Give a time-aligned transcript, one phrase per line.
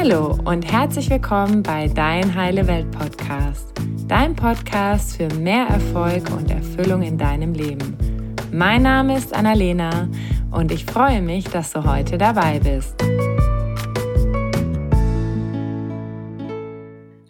[0.00, 3.72] Hallo und herzlich willkommen bei Dein Heile Welt Podcast,
[4.06, 7.98] dein Podcast für mehr Erfolg und Erfüllung in deinem Leben.
[8.52, 10.08] Mein Name ist Annalena
[10.52, 12.94] und ich freue mich, dass du heute dabei bist.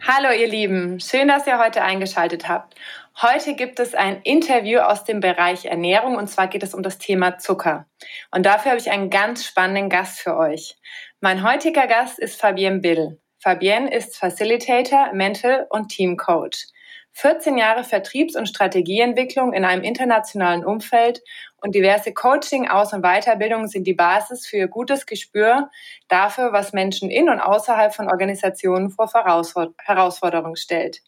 [0.07, 2.75] Hallo ihr Lieben, schön, dass ihr heute eingeschaltet habt.
[3.23, 6.99] Heute gibt es ein Interview aus dem Bereich Ernährung und zwar geht es um das
[6.99, 7.87] Thema Zucker.
[8.31, 10.77] Und dafür habe ich einen ganz spannenden Gast für euch.
[11.21, 13.21] Mein heutiger Gast ist Fabienne Bill.
[13.41, 16.67] Fabienne ist Facilitator, Mental und Team Coach.
[17.15, 21.21] 14 Jahre Vertriebs- und Strategieentwicklung in einem internationalen Umfeld
[21.61, 25.71] und diverse Coaching, Aus- und Weiterbildungen sind die Basis für ihr gutes Gespür
[26.07, 31.03] dafür, was Menschen in und außerhalb von Organisationen vor Herausforderungen stellt.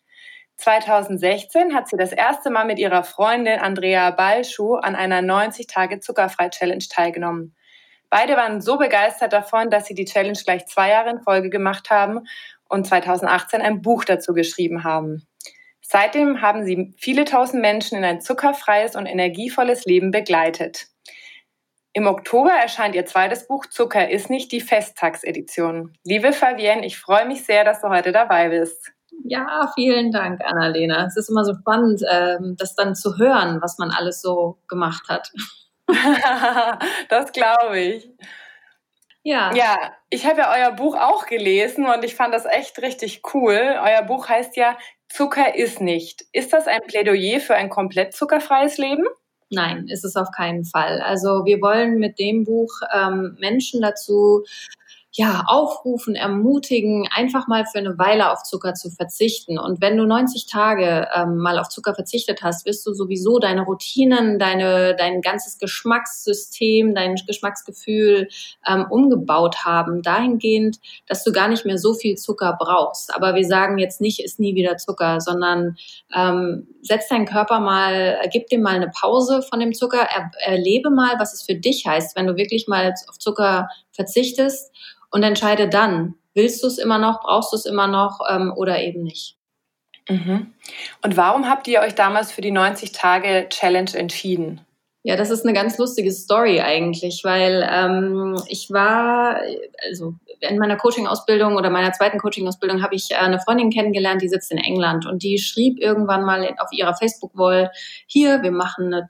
[0.57, 7.55] 2016 hat sie das erste Mal mit ihrer Freundin Andrea Balschuh an einer 90-Tage-Zuckerfrei-Challenge teilgenommen.
[8.11, 11.91] Beide waren so begeistert davon, dass sie die Challenge gleich zwei Jahre in Folge gemacht
[11.91, 12.27] haben
[12.69, 15.27] und 2018 ein Buch dazu geschrieben haben.
[15.81, 20.87] Seitdem haben sie viele tausend Menschen in ein zuckerfreies und energievolles Leben begleitet.
[21.93, 25.93] Im Oktober erscheint ihr zweites Buch Zucker ist nicht die Festtagsedition.
[26.05, 28.93] Liebe Fabienne, ich freue mich sehr, dass du heute dabei bist.
[29.25, 31.07] Ja, vielen Dank, Annalena.
[31.07, 35.09] Es ist immer so spannend, ähm, das dann zu hören, was man alles so gemacht
[35.09, 35.33] hat.
[37.09, 38.11] das glaube ich.
[39.23, 39.55] Ja.
[39.55, 43.79] Ja, ich habe ja euer Buch auch gelesen und ich fand das echt richtig cool.
[43.83, 46.25] Euer Buch heißt ja Zucker ist nicht.
[46.33, 49.05] Ist das ein Plädoyer für ein komplett zuckerfreies Leben?
[49.51, 51.01] Nein, ist es auf keinen Fall.
[51.01, 54.45] Also wir wollen mit dem Buch ähm, Menschen dazu
[55.13, 59.59] ja, aufrufen, ermutigen, einfach mal für eine Weile auf Zucker zu verzichten.
[59.59, 63.63] Und wenn du 90 Tage ähm, mal auf Zucker verzichtet hast, wirst du sowieso deine
[63.63, 68.29] Routinen, deine, dein ganzes Geschmackssystem, dein Geschmacksgefühl
[68.65, 73.13] ähm, umgebaut haben, dahingehend, dass du gar nicht mehr so viel Zucker brauchst.
[73.13, 75.77] Aber wir sagen jetzt nicht, ist nie wieder Zucker, sondern
[76.15, 80.91] ähm, setz deinen Körper mal, gib dir mal eine Pause von dem Zucker, er, erlebe
[80.91, 83.69] mal, was es für dich heißt, wenn du wirklich mal auf Zucker
[84.01, 84.73] verzichtest
[85.11, 88.81] und entscheide dann, willst du es immer noch, brauchst du es immer noch ähm, oder
[88.83, 89.37] eben nicht.
[90.09, 90.55] Mhm.
[91.03, 94.63] Und warum habt ihr euch damals für die 90-Tage-Challenge entschieden?
[95.03, 99.41] Ja, das ist eine ganz lustige Story eigentlich, weil ähm, ich war,
[99.89, 104.29] also in meiner Coaching-Ausbildung oder meiner zweiten Coaching-Ausbildung habe ich äh, eine Freundin kennengelernt, die
[104.29, 107.71] sitzt in England und die schrieb irgendwann mal auf ihrer Facebook-Wall,
[108.07, 109.09] hier, wir machen eine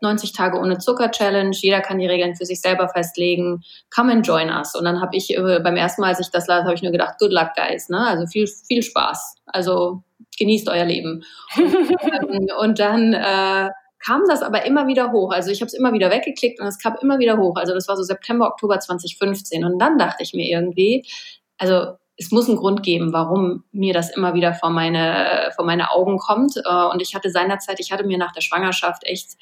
[0.00, 1.54] 90 äh, Tage ohne Zucker Challenge.
[1.54, 3.62] Jeder kann die Regeln für sich selber festlegen.
[3.94, 4.74] Come and join us.
[4.74, 6.92] Und dann habe ich äh, beim ersten Mal, als ich das las, habe ich nur
[6.92, 7.88] gedacht, good luck, guys.
[7.88, 7.98] Ne?
[7.98, 9.36] Also viel, viel Spaß.
[9.46, 10.02] Also
[10.38, 11.24] genießt euer Leben.
[12.58, 13.70] und, dann äh,
[14.04, 15.32] kam das aber immer wieder hoch.
[15.32, 17.56] Also ich habe es immer wieder weggeklickt und es kam immer wieder hoch.
[17.56, 19.64] Also das war so September, Oktober 2015.
[19.64, 21.06] Und dann dachte ich mir irgendwie,
[21.56, 25.90] also es muss einen Grund geben, warum mir das immer wieder vor meine, vor meine
[25.90, 26.56] Augen kommt.
[26.56, 29.32] Äh, und ich hatte seinerzeit, ich hatte mir nach der Schwangerschaft echt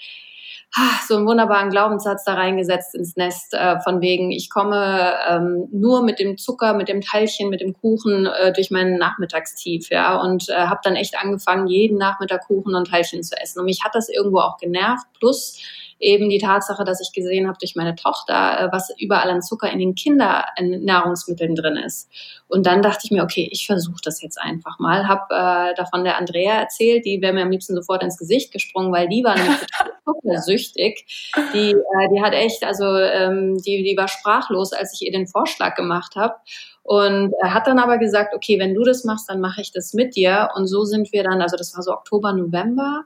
[1.07, 6.03] so einen wunderbaren Glaubenssatz da reingesetzt ins Nest, äh, von wegen, ich komme ähm, nur
[6.03, 10.45] mit dem Zucker, mit dem Teilchen, mit dem Kuchen äh, durch meinen Nachmittagstief, ja, und
[10.49, 13.59] habe dann echt angefangen, jeden Nachmittag Kuchen und Teilchen zu essen.
[13.59, 15.59] Und mich hat das irgendwo auch genervt, plus
[16.03, 19.71] eben die Tatsache, dass ich gesehen habe durch meine Tochter, äh, was überall an Zucker
[19.71, 22.11] in den Kindernahrungsmitteln drin ist.
[22.49, 25.09] Und dann dachte ich mir, okay, ich versuche das jetzt einfach mal.
[25.09, 28.93] Hab äh, davon der Andrea erzählt, die wäre mir am liebsten sofort ins Gesicht gesprungen,
[28.93, 31.31] weil die war nämlich total zuckersüchtig.
[31.55, 35.29] Die, äh, die hat echt, also ähm, die, die war sprachlos, als ich ihr den
[35.29, 36.35] Vorschlag gemacht habe.
[36.83, 39.95] Und er hat dann aber gesagt, okay, wenn du das machst, dann mache ich das
[39.95, 40.51] mit dir.
[40.57, 43.05] Und so sind wir dann, also das war so Oktober, November,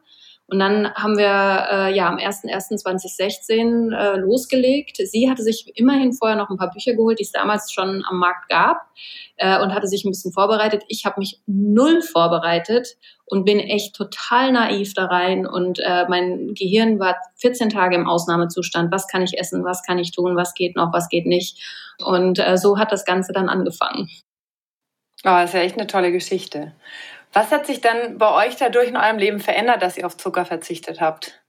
[0.48, 4.98] und dann haben wir äh, ja am 01.01.2016 äh, losgelegt.
[4.98, 8.18] Sie hatte sich immerhin vorher noch ein paar Bücher geholt, die es damals schon am
[8.18, 8.86] Markt gab
[9.38, 10.84] äh, und hatte sich ein bisschen vorbereitet.
[10.86, 15.48] Ich habe mich null vorbereitet und bin echt total naiv da rein.
[15.48, 18.92] Und äh, mein Gehirn war 14 Tage im Ausnahmezustand.
[18.92, 19.64] Was kann ich essen?
[19.64, 20.36] Was kann ich tun?
[20.36, 20.92] Was geht noch?
[20.92, 21.60] Was geht nicht?
[22.04, 24.08] Und äh, so hat das Ganze dann angefangen.
[25.24, 26.72] Oh, ist ja echt eine tolle Geschichte.
[27.36, 30.46] Was hat sich dann bei euch dadurch in eurem Leben verändert, dass ihr auf Zucker
[30.46, 31.44] verzichtet habt?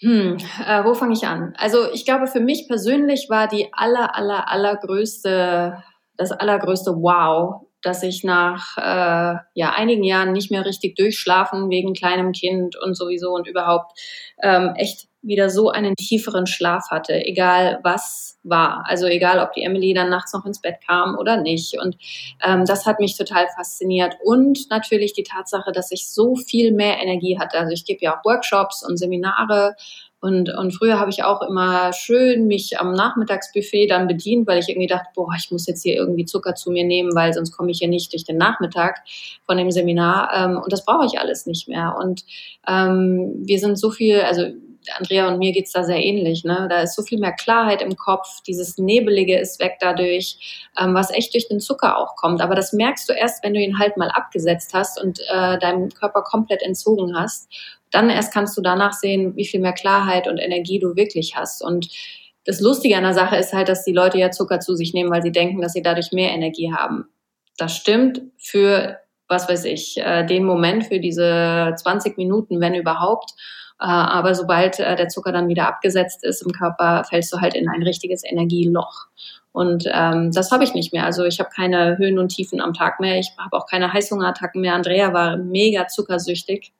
[0.00, 1.54] Hm, äh, wo fange ich an?
[1.58, 5.82] Also ich glaube, für mich persönlich war die aller, aller, allergrößte,
[6.16, 11.92] das allergrößte Wow, dass ich nach äh, ja, einigen Jahren nicht mehr richtig durchschlafen wegen
[11.92, 13.98] kleinem Kind und sowieso und überhaupt
[14.40, 18.84] ähm, echt wieder so einen tieferen Schlaf hatte, egal was war.
[18.86, 21.78] Also egal, ob die Emily dann nachts noch ins Bett kam oder nicht.
[21.78, 21.96] Und
[22.42, 24.16] ähm, das hat mich total fasziniert.
[24.24, 27.58] Und natürlich die Tatsache, dass ich so viel mehr Energie hatte.
[27.58, 29.74] Also ich gebe ja auch Workshops und Seminare
[30.20, 34.68] Und, und früher habe ich auch immer schön mich am Nachmittagsbuffet dann bedient, weil ich
[34.68, 37.70] irgendwie dachte, boah, ich muss jetzt hier irgendwie Zucker zu mir nehmen, weil sonst komme
[37.70, 38.98] ich hier nicht durch den Nachmittag
[39.46, 40.30] von dem Seminar.
[40.34, 41.96] Ähm, und das brauche ich alles nicht mehr.
[41.98, 42.24] Und
[42.66, 44.44] ähm, wir sind so viel, also
[44.98, 46.44] Andrea und mir geht's da sehr ähnlich.
[46.44, 46.66] Ne?
[46.70, 51.10] Da ist so viel mehr Klarheit im Kopf, dieses Nebelige ist weg dadurch, ähm, was
[51.10, 52.40] echt durch den Zucker auch kommt.
[52.40, 55.90] Aber das merkst du erst, wenn du ihn halt mal abgesetzt hast und äh, deinem
[55.90, 57.48] Körper komplett entzogen hast.
[57.90, 61.62] Dann erst kannst du danach sehen, wie viel mehr Klarheit und Energie du wirklich hast.
[61.62, 61.88] Und
[62.44, 65.10] das Lustige an der Sache ist halt, dass die Leute ja Zucker zu sich nehmen,
[65.10, 67.06] weil sie denken, dass sie dadurch mehr Energie haben.
[67.58, 68.98] Das stimmt für,
[69.30, 73.32] was weiß ich, äh, den Moment, für diese 20 Minuten, wenn überhaupt.
[73.80, 77.54] Äh, aber sobald äh, der Zucker dann wieder abgesetzt ist im Körper, fällst du halt
[77.54, 79.06] in ein richtiges Energieloch.
[79.52, 81.04] Und ähm, das habe ich nicht mehr.
[81.04, 83.18] Also ich habe keine Höhen und Tiefen am Tag mehr.
[83.18, 84.74] Ich habe auch keine Heißhungerattacken mehr.
[84.74, 86.72] Andrea war mega zuckersüchtig.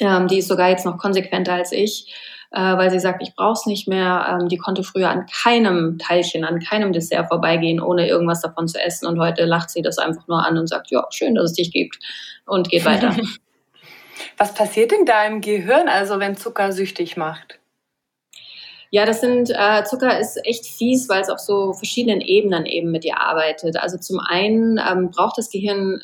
[0.00, 2.12] Ähm, die ist sogar jetzt noch konsequenter als ich,
[2.50, 4.38] äh, weil sie sagt, ich brauche es nicht mehr.
[4.40, 8.80] Ähm, die konnte früher an keinem Teilchen, an keinem Dessert vorbeigehen, ohne irgendwas davon zu
[8.80, 9.06] essen.
[9.06, 11.72] Und heute lacht sie das einfach nur an und sagt, ja, schön, dass es dich
[11.72, 11.98] gibt
[12.46, 13.16] und geht weiter.
[14.36, 17.60] Was passiert denn da im Gehirn, also wenn Zucker süchtig macht?
[18.90, 22.90] Ja, das sind, äh, Zucker ist echt fies, weil es auf so verschiedenen Ebenen eben
[22.90, 23.76] mit dir arbeitet.
[23.76, 26.02] Also zum einen ähm, braucht das Gehirn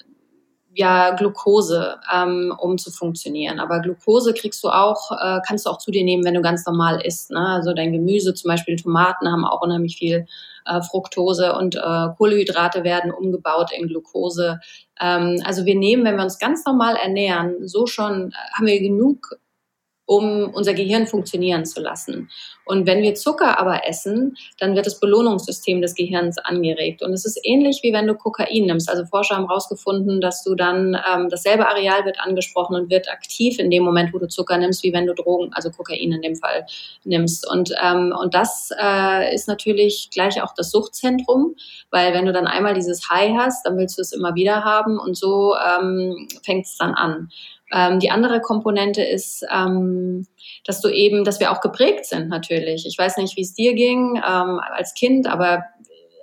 [0.77, 3.61] ja Glucose, ähm, um zu funktionieren.
[3.61, 6.67] Aber Glucose kriegst du auch, äh, kannst du auch zu dir nehmen, wenn du ganz
[6.67, 7.31] normal isst.
[7.31, 7.41] Ne?
[7.41, 10.27] Also dein Gemüse, zum Beispiel Tomaten, haben auch unheimlich viel
[10.67, 14.61] äh, Fructose und äh, Kohlenhydrate werden umgebaut in Glucose.
[15.01, 18.79] Ähm, also wir nehmen, wenn wir uns ganz normal ernähren, so schon äh, haben wir
[18.81, 19.39] genug
[20.07, 22.31] um unser Gehirn funktionieren zu lassen.
[22.65, 27.01] Und wenn wir Zucker aber essen, dann wird das Belohnungssystem des Gehirns angeregt.
[27.03, 28.89] Und es ist ähnlich wie wenn du Kokain nimmst.
[28.89, 33.61] Also Forscher haben herausgefunden, dass du dann ähm, dasselbe Areal wird angesprochen und wird aktiv
[33.61, 36.35] in dem Moment, wo du Zucker nimmst, wie wenn du Drogen, also Kokain in dem
[36.35, 36.67] Fall
[37.05, 37.49] nimmst.
[37.49, 41.55] Und ähm, und das äh, ist natürlich gleich auch das Suchtzentrum,
[41.91, 44.99] weil wenn du dann einmal dieses High hast, dann willst du es immer wieder haben
[44.99, 47.29] und so ähm, fängt es dann an.
[47.77, 50.27] Ähm, die andere Komponente ist, ähm,
[50.65, 52.87] dass du eben, dass wir auch geprägt sind natürlich.
[52.87, 55.65] Ich weiß nicht, wie es dir ging ähm, als Kind, aber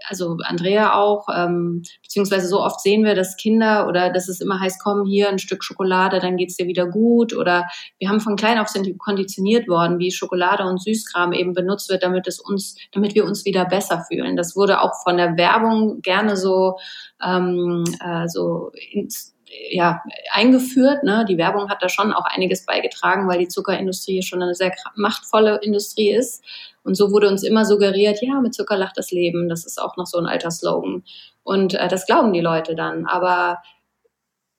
[0.09, 4.59] also Andrea auch, ähm, beziehungsweise so oft sehen wir, dass Kinder oder dass es immer
[4.59, 7.33] heißt, komm hier ein Stück Schokolade, dann geht's dir wieder gut.
[7.33, 7.67] Oder
[7.99, 12.03] wir haben von klein auf sind konditioniert worden, wie Schokolade und Süßkram eben benutzt wird,
[12.03, 14.35] damit es uns, damit wir uns wieder besser fühlen.
[14.35, 16.77] Das wurde auch von der Werbung gerne so,
[17.23, 19.32] ähm, äh, so ins,
[19.69, 21.03] ja, eingeführt.
[21.03, 21.25] Ne?
[21.27, 25.59] Die Werbung hat da schon auch einiges beigetragen, weil die Zuckerindustrie schon eine sehr machtvolle
[25.61, 26.43] Industrie ist.
[26.83, 29.49] Und so wurde uns immer suggeriert, ja, mit Zucker lacht das Leben.
[29.49, 31.03] Das ist auch noch so ein alter Slogan.
[31.43, 33.05] Und äh, das glauben die Leute dann.
[33.05, 33.59] Aber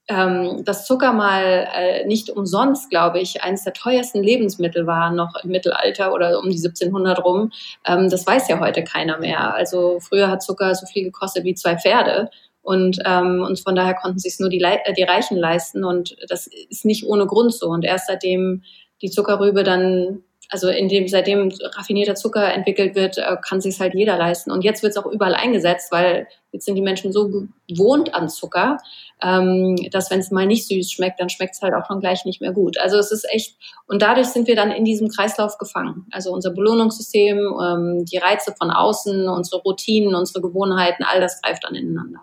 [0.08, 5.34] ähm, dass Zucker mal äh, nicht umsonst, glaube ich, eines der teuersten Lebensmittel war, noch
[5.42, 7.52] im Mittelalter oder um die 1700 rum,
[7.86, 9.54] ähm, das weiß ja heute keiner mehr.
[9.54, 12.30] Also früher hat Zucker so viel gekostet wie zwei Pferde.
[12.64, 15.84] Und, ähm, und von daher konnten sich nur die, äh, die Reichen leisten.
[15.84, 17.68] Und das ist nicht ohne Grund so.
[17.68, 18.62] Und erst seitdem
[19.02, 23.94] die Zuckerrübe dann, also in dem, seitdem raffinierter Zucker entwickelt wird, äh, kann sich halt
[23.94, 24.50] jeder leisten.
[24.50, 28.30] Und jetzt wird es auch überall eingesetzt, weil jetzt sind die Menschen so gewohnt an
[28.30, 28.78] Zucker,
[29.22, 32.24] ähm, dass wenn es mal nicht süß schmeckt, dann schmeckt es halt auch schon gleich
[32.24, 32.78] nicht mehr gut.
[32.78, 33.56] Also es ist echt,
[33.88, 36.06] und dadurch sind wir dann in diesem Kreislauf gefangen.
[36.12, 41.64] Also unser Belohnungssystem, ähm, die Reize von außen, unsere Routinen, unsere Gewohnheiten, all das greift
[41.64, 42.20] dann ineinander.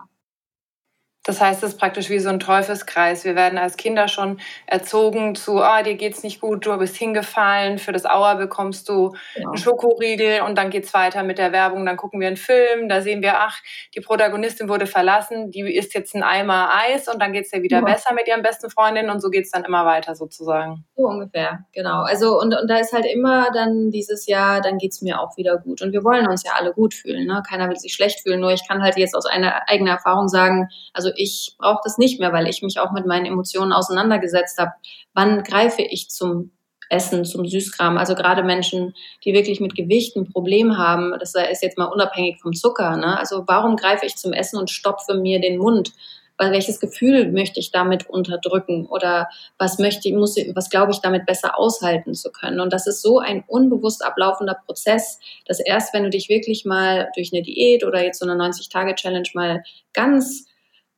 [1.24, 3.24] Das heißt, es ist praktisch wie so ein Teufelskreis.
[3.24, 7.78] Wir werden als Kinder schon erzogen zu, oh, dir geht's nicht gut, du bist hingefallen,
[7.78, 9.46] für das Auer bekommst du ja.
[9.46, 11.86] einen Schokoriegel und dann geht's weiter mit der Werbung.
[11.86, 13.60] Dann gucken wir einen Film, da sehen wir, ach,
[13.94, 17.78] die Protagonistin wurde verlassen, die isst jetzt ein Eimer Eis und dann geht's dir wieder
[17.78, 17.84] ja.
[17.84, 20.84] besser mit ihren besten Freundinnen und so geht's dann immer weiter sozusagen.
[20.96, 22.02] So ungefähr, genau.
[22.02, 25.58] Also und, und da ist halt immer dann dieses Jahr, dann geht's mir auch wieder
[25.58, 25.82] gut.
[25.82, 27.28] Und wir wollen uns ja alle gut fühlen.
[27.28, 27.42] Ne?
[27.48, 28.40] Keiner will sich schlecht fühlen.
[28.40, 32.20] Nur ich kann halt jetzt aus einer eigenen Erfahrung sagen, also ich brauche das nicht
[32.20, 34.72] mehr, weil ich mich auch mit meinen Emotionen auseinandergesetzt habe.
[35.14, 36.52] Wann greife ich zum
[36.92, 37.98] Essen, zum Süßkram?
[37.98, 42.40] Also gerade Menschen, die wirklich mit Gewicht ein Problem haben, das ist jetzt mal unabhängig
[42.40, 42.96] vom Zucker.
[42.96, 43.18] Ne?
[43.18, 45.92] Also warum greife ich zum Essen und stopfe mir den Mund?
[46.38, 49.28] Weil welches Gefühl möchte ich damit unterdrücken oder
[49.58, 52.58] was möchte ich, muss, was glaube ich damit besser aushalten zu können?
[52.58, 57.10] Und das ist so ein unbewusst ablaufender Prozess, dass erst wenn du dich wirklich mal
[57.14, 60.46] durch eine Diät oder jetzt so eine 90-Tage-Challenge mal ganz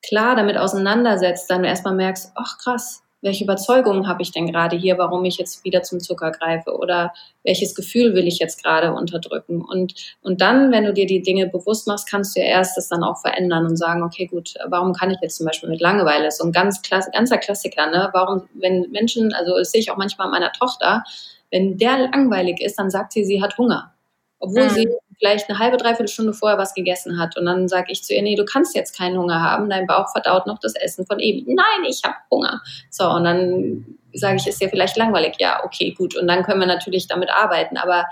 [0.06, 4.98] klar damit auseinandersetzt, dann erstmal merkst, ach krass, welche Überzeugungen habe ich denn gerade hier,
[4.98, 9.62] warum ich jetzt wieder zum Zucker greife oder welches Gefühl will ich jetzt gerade unterdrücken.
[9.62, 12.88] Und, und dann, wenn du dir die Dinge bewusst machst, kannst du ja erst das
[12.88, 16.30] dann auch verändern und sagen, okay, gut, warum kann ich jetzt zum Beispiel mit Langeweile,
[16.30, 18.10] so ein ganz klass ganzer Klassiker, ne?
[18.12, 21.02] Warum, wenn Menschen, also das sehe ich auch manchmal an meiner Tochter,
[21.50, 23.94] wenn der langweilig ist, dann sagt sie, sie hat Hunger.
[24.38, 24.70] Obwohl mhm.
[24.70, 27.36] sie vielleicht eine halbe, dreiviertel Stunde vorher was gegessen hat.
[27.36, 30.10] Und dann sage ich zu ihr, nee, du kannst jetzt keinen Hunger haben, dein Bauch
[30.12, 31.54] verdaut noch das Essen von eben.
[31.54, 32.60] Nein, ich habe Hunger.
[32.90, 35.34] So, und dann sage ich, ist dir vielleicht langweilig.
[35.38, 36.16] Ja, okay, gut.
[36.16, 37.76] Und dann können wir natürlich damit arbeiten.
[37.76, 38.04] Aber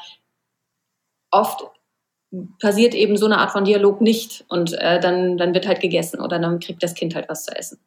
[1.31, 1.65] oft
[2.61, 6.21] passiert eben so eine Art von Dialog nicht und äh, dann, dann wird halt gegessen
[6.21, 7.79] oder dann kriegt das Kind halt was zu essen.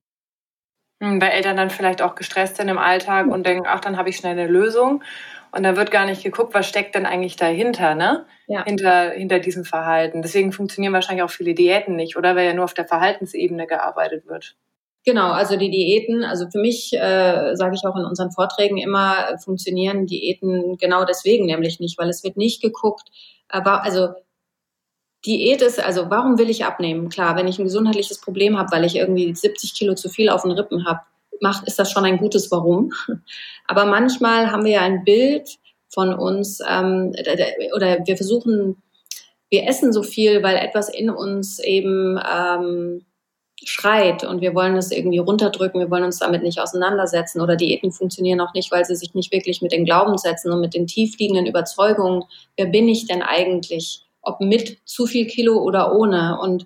[1.05, 4.09] Hm, weil Eltern dann vielleicht auch gestresst sind im Alltag und denken, ach, dann habe
[4.09, 5.03] ich schnell eine Lösung.
[5.51, 8.25] Und dann wird gar nicht geguckt, was steckt denn eigentlich dahinter, ne?
[8.47, 8.65] Ja.
[8.65, 10.21] Hinter, hinter diesem Verhalten.
[10.21, 12.35] Deswegen funktionieren wahrscheinlich auch viele Diäten nicht, oder?
[12.35, 14.55] Weil ja nur auf der Verhaltensebene gearbeitet wird.
[15.05, 19.37] Genau, also die Diäten, also für mich äh, sage ich auch in unseren Vorträgen immer,
[19.37, 23.09] funktionieren Diäten genau deswegen nämlich nicht, weil es wird nicht geguckt,
[23.47, 24.09] aber also
[25.25, 27.09] Diät ist, also warum will ich abnehmen?
[27.09, 30.43] Klar, wenn ich ein gesundheitliches Problem habe, weil ich irgendwie 70 Kilo zu viel auf
[30.43, 31.01] den Rippen habe,
[31.41, 32.91] macht, ist das schon ein gutes Warum.
[33.67, 35.49] Aber manchmal haben wir ja ein Bild
[35.89, 37.13] von uns ähm,
[37.75, 38.81] oder wir versuchen,
[39.49, 43.05] wir essen so viel, weil etwas in uns eben ähm,
[43.63, 47.91] schreit und wir wollen es irgendwie runterdrücken, wir wollen uns damit nicht auseinandersetzen oder Diäten
[47.91, 51.45] funktionieren auch nicht, weil sie sich nicht wirklich mit den Glaubenssätzen und mit den tiefliegenden
[51.45, 52.25] Überzeugungen,
[52.57, 56.65] wer bin ich denn eigentlich, ob mit zu viel Kilo oder ohne und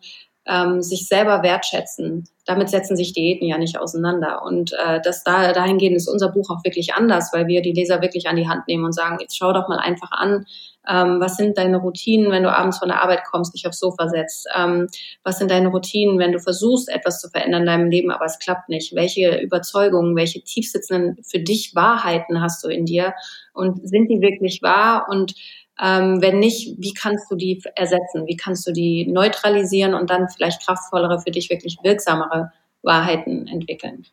[0.50, 2.28] ähm, sich selber wertschätzen.
[2.46, 4.42] Damit setzen sich Diäten ja nicht auseinander.
[4.44, 8.02] Und äh, das da, dahingehend ist unser Buch auch wirklich anders, weil wir die Leser
[8.02, 10.46] wirklich an die Hand nehmen und sagen, jetzt schau doch mal einfach an,
[10.90, 14.10] ähm, was sind deine Routinen, wenn du abends von der Arbeit kommst, dich aufs Sofa
[14.10, 14.48] setzt?
[14.56, 14.88] Ähm,
[15.24, 18.40] was sind deine Routinen, wenn du versuchst, etwas zu verändern in deinem Leben, aber es
[18.40, 18.96] klappt nicht?
[18.96, 23.14] Welche Überzeugungen, welche tiefsitzenden für dich Wahrheiten hast du in dir?
[23.54, 25.08] Und sind die wirklich wahr?
[25.12, 25.36] Und
[25.82, 28.28] ähm, wenn nicht, wie kannst du die ersetzen?
[28.28, 34.06] Wie kannst du die neutralisieren und dann vielleicht kraftvollere, für dich wirklich wirksamere Wahrheiten entwickeln?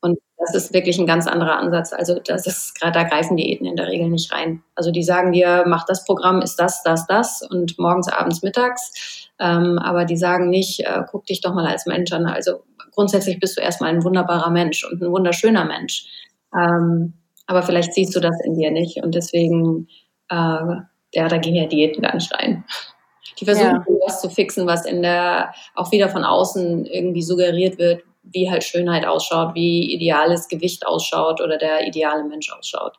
[0.00, 1.92] Und das ist wirklich ein ganz anderer Ansatz.
[1.92, 4.62] Also das ist gerade, da greifen Diäten in der Regel nicht rein.
[4.74, 9.30] Also die sagen dir, mach das Programm, ist das, das, das und morgens, abends, mittags.
[9.40, 12.26] Ähm, aber die sagen nicht, äh, guck dich doch mal als Mensch an.
[12.26, 16.06] Also grundsätzlich bist du erstmal ein wunderbarer Mensch und ein wunderschöner Mensch.
[16.54, 17.14] Ähm,
[17.46, 19.02] aber vielleicht siehst du das in dir nicht.
[19.02, 19.88] Und deswegen
[20.30, 20.76] äh,
[21.14, 22.64] ja, da gehen ja Diäten gar nicht rein.
[23.38, 23.96] Die versuchen ja.
[24.04, 28.64] was zu fixen, was in der auch wieder von außen irgendwie suggeriert wird, wie halt
[28.64, 32.96] Schönheit ausschaut, wie ideales Gewicht ausschaut oder der ideale Mensch ausschaut.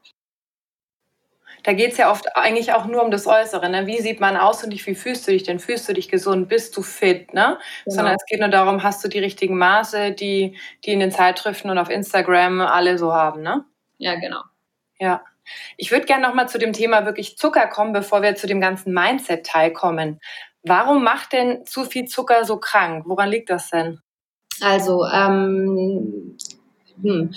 [1.64, 3.68] Da geht es ja oft eigentlich auch nur um das Äußere.
[3.70, 3.88] Ne?
[3.88, 5.58] Wie sieht man aus und wie fühlst du dich denn?
[5.58, 6.48] Fühlst du dich gesund?
[6.48, 7.34] Bist du fit?
[7.34, 7.58] Ne?
[7.86, 7.96] Genau.
[7.96, 10.56] Sondern es geht nur darum, hast du die richtigen Maße, die,
[10.86, 13.42] die in den Zeitschriften und auf Instagram alle so haben.
[13.42, 13.66] Ne?
[13.98, 14.42] Ja, genau.
[15.00, 15.24] Ja.
[15.78, 18.62] Ich würde gerne noch mal zu dem Thema wirklich Zucker kommen, bevor wir zu dem
[18.62, 20.20] ganzen Mindset-Teil kommen.
[20.64, 23.04] Warum macht denn zu viel Zucker so krank?
[23.08, 24.00] Woran liegt das denn?
[24.62, 26.38] Also, ähm,
[27.02, 27.34] hm.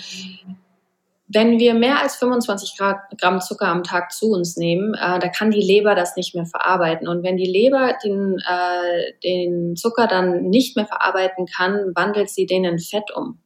[1.27, 5.51] wenn wir mehr als 25 Gramm Zucker am Tag zu uns nehmen, äh, da kann
[5.51, 7.07] die Leber das nicht mehr verarbeiten.
[7.07, 12.47] Und wenn die Leber den, äh, den Zucker dann nicht mehr verarbeiten kann, wandelt sie
[12.47, 13.39] den in Fett um.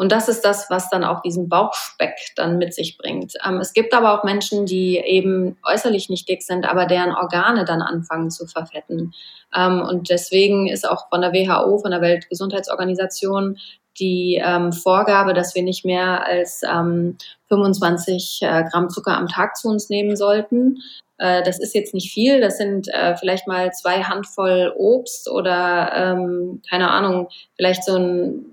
[0.00, 3.34] Und das ist das, was dann auch diesen Bauchspeck dann mit sich bringt.
[3.46, 7.66] Ähm, es gibt aber auch Menschen, die eben äußerlich nicht dick sind, aber deren Organe
[7.66, 9.12] dann anfangen zu verfetten.
[9.54, 13.58] Ähm, und deswegen ist auch von der WHO, von der Weltgesundheitsorganisation,
[13.98, 19.54] die ähm, Vorgabe, dass wir nicht mehr als ähm, 25 äh, Gramm Zucker am Tag
[19.58, 20.78] zu uns nehmen sollten.
[21.18, 25.92] Äh, das ist jetzt nicht viel, das sind äh, vielleicht mal zwei Handvoll Obst oder
[25.94, 28.46] ähm, keine Ahnung, vielleicht so ein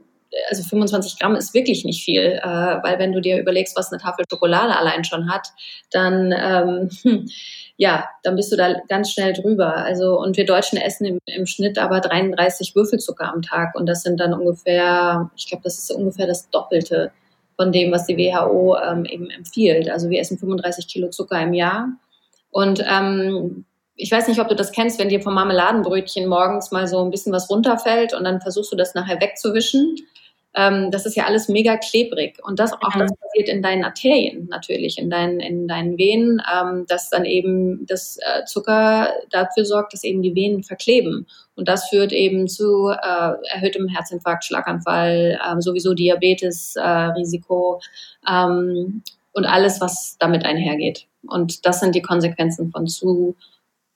[0.50, 4.01] also 25 Gramm ist wirklich nicht viel, äh, weil wenn du dir überlegst, was eine
[4.01, 5.50] Tafel Schokolade allein schon hat,
[5.91, 7.29] dann ähm, hm,
[7.77, 9.75] ja, dann bist du da ganz schnell drüber.
[9.75, 14.03] Also und wir Deutschen essen im, im Schnitt aber 33 Würfelzucker am Tag und das
[14.03, 17.12] sind dann ungefähr, ich glaube, das ist ungefähr das Doppelte
[17.55, 19.89] von dem, was die WHO ähm, eben empfiehlt.
[19.89, 21.89] Also wir essen 35 Kilo Zucker im Jahr
[22.51, 23.65] und ähm,
[24.00, 27.10] ich weiß nicht, ob du das kennst, wenn dir vom Marmeladenbrötchen morgens mal so ein
[27.10, 29.96] bisschen was runterfällt und dann versuchst du das nachher wegzuwischen
[30.58, 32.40] ähm, das ist ja alles mega klebrig.
[32.44, 33.00] Und das auch mhm.
[33.00, 37.86] das passiert in deinen Arterien natürlich, in deinen, in deinen Venen, ähm, dass dann eben
[37.86, 41.28] das äh, Zucker dafür sorgt, dass eben die Venen verkleben.
[41.56, 47.80] Und das führt eben zu äh, erhöhtem Herzinfarkt, Schlaganfall, äh, sowieso Diabetes-Risiko
[48.26, 51.06] äh, ähm, und alles, was damit einhergeht.
[51.28, 53.36] Und das sind die Konsequenzen von zu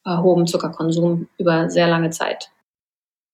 [0.05, 2.50] äh, hohem Zuckerkonsum über sehr lange Zeit.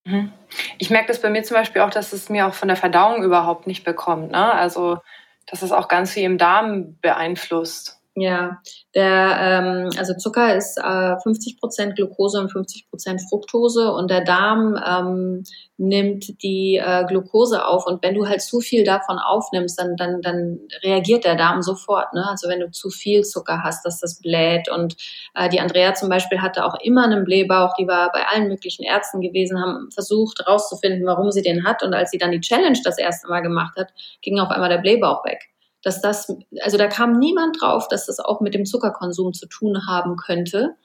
[0.08, 0.32] Mhm.
[0.78, 3.24] Ich merke das bei mir zum Beispiel auch, dass es mir auch von der Verdauung
[3.24, 4.32] überhaupt nicht bekommt.
[4.32, 4.54] Ne?
[4.54, 5.00] Also,
[5.46, 8.00] dass es auch ganz viel im Darm beeinflusst.
[8.20, 8.64] Ja,
[8.96, 14.22] der, ähm, also Zucker ist äh, 50 Prozent Glucose und 50 Prozent Fructose und der
[14.22, 15.44] Darm ähm,
[15.78, 20.24] nimmt die äh, Glucose auf und wenn du halt zu viel davon aufnimmst, dann, dann,
[20.24, 22.12] dann reagiert der Darm sofort.
[22.16, 22.26] Ne?
[22.28, 24.98] Also wenn du zu viel Zucker hast, dass das bläht und
[25.36, 28.82] äh, die Andrea zum Beispiel hatte auch immer einen Blähbauch, die war bei allen möglichen
[28.82, 32.80] Ärzten gewesen, haben versucht herauszufinden, warum sie den hat und als sie dann die Challenge
[32.84, 33.90] das erste Mal gemacht hat,
[34.24, 35.52] ging auf einmal der Blähbauch weg
[35.88, 39.88] dass das, also da kam niemand drauf, dass das auch mit dem Zuckerkonsum zu tun
[39.88, 40.75] haben könnte.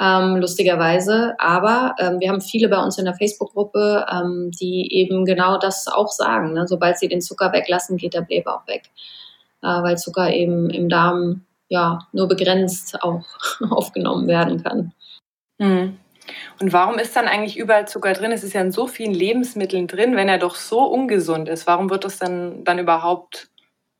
[0.00, 1.34] Ähm, lustigerweise.
[1.38, 5.86] Aber ähm, wir haben viele bei uns in der Facebook-Gruppe, ähm, die eben genau das
[5.88, 6.54] auch sagen.
[6.54, 6.66] Ne?
[6.66, 8.84] Sobald sie den Zucker weglassen, geht der Blähbauch weg.
[9.62, 13.24] Äh, weil Zucker eben im Darm ja nur begrenzt auch
[13.70, 14.92] aufgenommen werden kann.
[15.60, 15.98] Hm.
[16.60, 18.32] Und warum ist dann eigentlich überall Zucker drin?
[18.32, 21.66] Es ist ja in so vielen Lebensmitteln drin, wenn er doch so ungesund ist.
[21.66, 23.50] Warum wird das dann, dann überhaupt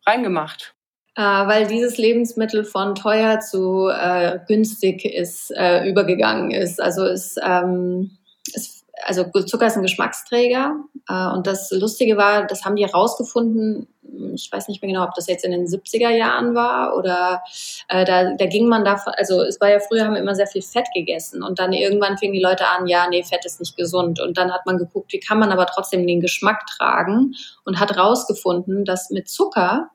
[0.06, 0.75] reingemacht?
[1.16, 6.80] Äh, weil dieses Lebensmittel von teuer zu äh, günstig ist, äh, übergegangen ist.
[6.80, 8.18] Also es, ähm,
[8.54, 10.76] es, also Zucker ist ein Geschmacksträger.
[11.08, 13.88] Äh, und das Lustige war, das haben die herausgefunden,
[14.34, 17.42] ich weiß nicht mehr genau, ob das jetzt in den 70er Jahren war oder
[17.88, 20.46] äh, da, da ging man davon, also es war ja früher, haben wir immer sehr
[20.46, 23.76] viel Fett gegessen und dann irgendwann fingen die Leute an, ja, nee, Fett ist nicht
[23.76, 24.20] gesund.
[24.20, 27.34] Und dann hat man geguckt, wie kann man aber trotzdem den Geschmack tragen
[27.64, 29.90] und hat herausgefunden, dass mit Zucker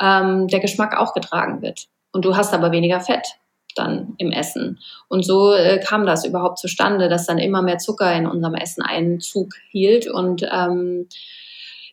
[0.00, 1.86] ähm, der Geschmack auch getragen wird.
[2.12, 3.26] Und du hast aber weniger Fett
[3.74, 4.78] dann im Essen.
[5.08, 8.82] Und so äh, kam das überhaupt zustande, dass dann immer mehr Zucker in unserem Essen
[8.82, 10.06] Einzug hielt.
[10.06, 11.08] Und ähm,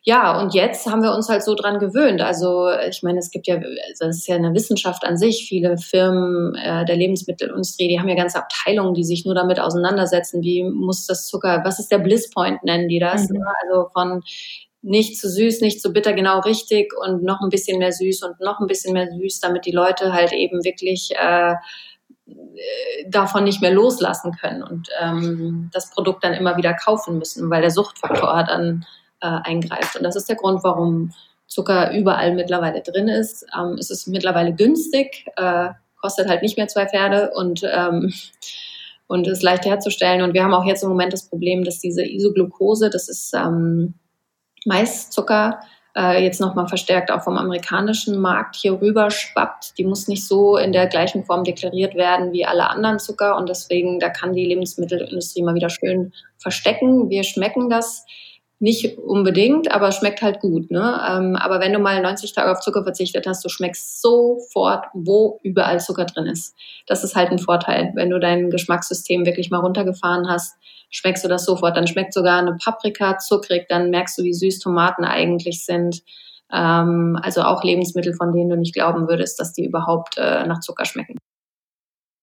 [0.02, 2.22] ja, und jetzt haben wir uns halt so dran gewöhnt.
[2.22, 5.46] Also ich meine, es gibt ja, also das ist ja eine Wissenschaft an sich.
[5.46, 10.42] Viele Firmen äh, der Lebensmittelindustrie, die haben ja ganze Abteilungen, die sich nur damit auseinandersetzen,
[10.42, 13.28] wie muss das Zucker, was ist der Blisspoint, nennen die das.
[13.28, 13.42] Mhm.
[13.62, 14.22] Also von
[14.82, 18.40] nicht zu süß, nicht zu bitter, genau richtig und noch ein bisschen mehr süß und
[18.40, 21.54] noch ein bisschen mehr süß, damit die Leute halt eben wirklich äh,
[23.08, 27.60] davon nicht mehr loslassen können und ähm, das Produkt dann immer wieder kaufen müssen, weil
[27.60, 28.86] der Suchtfaktor dann
[29.20, 29.96] äh, eingreift.
[29.96, 31.12] Und das ist der Grund, warum
[31.46, 33.44] Zucker überall mittlerweile drin ist.
[33.58, 35.70] Ähm, es ist mittlerweile günstig, äh,
[36.00, 38.12] kostet halt nicht mehr zwei Pferde und ähm,
[39.08, 40.22] und ist leicht herzustellen.
[40.22, 43.94] Und wir haben auch jetzt im Moment das Problem, dass diese Isoglucose, das ist ähm,
[44.66, 45.60] Maiszucker
[45.96, 49.76] äh, jetzt nochmal verstärkt auch vom amerikanischen Markt hier rüber schwappt.
[49.78, 53.48] Die muss nicht so in der gleichen Form deklariert werden wie alle anderen Zucker und
[53.48, 57.10] deswegen, da kann die Lebensmittelindustrie mal wieder schön verstecken.
[57.10, 58.04] Wir schmecken das
[58.60, 60.70] nicht unbedingt, aber schmeckt halt gut.
[60.70, 61.00] Ne?
[61.08, 65.40] Ähm, aber wenn du mal 90 Tage auf Zucker verzichtet hast, du schmeckst sofort, wo
[65.42, 66.54] überall Zucker drin ist.
[66.86, 67.90] Das ist halt ein Vorteil.
[67.94, 70.58] Wenn du dein Geschmackssystem wirklich mal runtergefahren hast,
[70.90, 71.74] schmeckst du das sofort.
[71.74, 76.02] Dann schmeckt sogar eine Paprika zuckrig, dann merkst du, wie süß Tomaten eigentlich sind.
[76.52, 80.60] Ähm, also auch Lebensmittel, von denen du nicht glauben würdest, dass die überhaupt äh, nach
[80.60, 81.16] Zucker schmecken.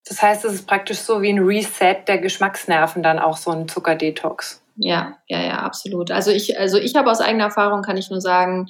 [0.07, 3.67] Das heißt, es ist praktisch so wie ein Reset der Geschmacksnerven, dann auch so ein
[3.67, 4.61] Zuckerdetox.
[4.77, 6.11] Ja, ja, ja, absolut.
[6.11, 8.69] Also ich, also ich habe aus eigener Erfahrung kann ich nur sagen,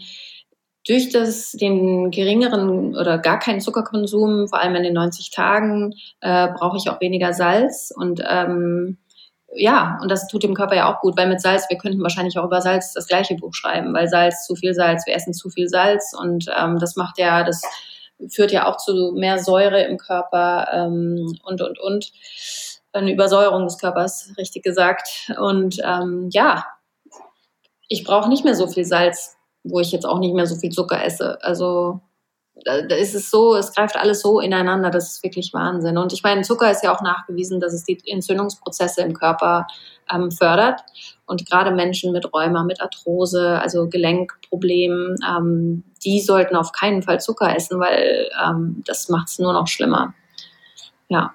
[0.88, 6.48] durch das, den geringeren oder gar keinen Zuckerkonsum, vor allem in den 90 Tagen, äh,
[6.48, 8.98] brauche ich auch weniger Salz und ähm,
[9.54, 12.38] ja, und das tut dem Körper ja auch gut, weil mit Salz, wir könnten wahrscheinlich
[12.38, 15.50] auch über Salz das gleiche Buch schreiben, weil Salz, zu viel Salz, wir essen zu
[15.50, 17.62] viel Salz und ähm, das macht ja, das
[18.30, 22.12] führt ja auch zu mehr Säure im Körper ähm, und, und, und
[22.98, 25.32] eine Übersäuerung des Körpers, richtig gesagt.
[25.40, 26.66] Und ähm, ja,
[27.88, 30.72] ich brauche nicht mehr so viel Salz, wo ich jetzt auch nicht mehr so viel
[30.72, 31.38] Zucker esse.
[31.42, 32.02] Also
[32.66, 35.98] da, ist es so, es greift alles so ineinander, das ist wirklich Wahnsinn.
[35.98, 39.68] Und ich meine, Zucker ist ja auch nachgewiesen, dass es die Entzündungsprozesse im Körper
[40.14, 40.82] ähm, fördert.
[41.26, 47.20] Und gerade Menschen mit Rheuma, mit Arthrose, also Gelenkproblemen, ähm, die sollten auf keinen Fall
[47.20, 50.14] Zucker essen, weil ähm, das macht es nur noch schlimmer.
[51.10, 51.34] Ja.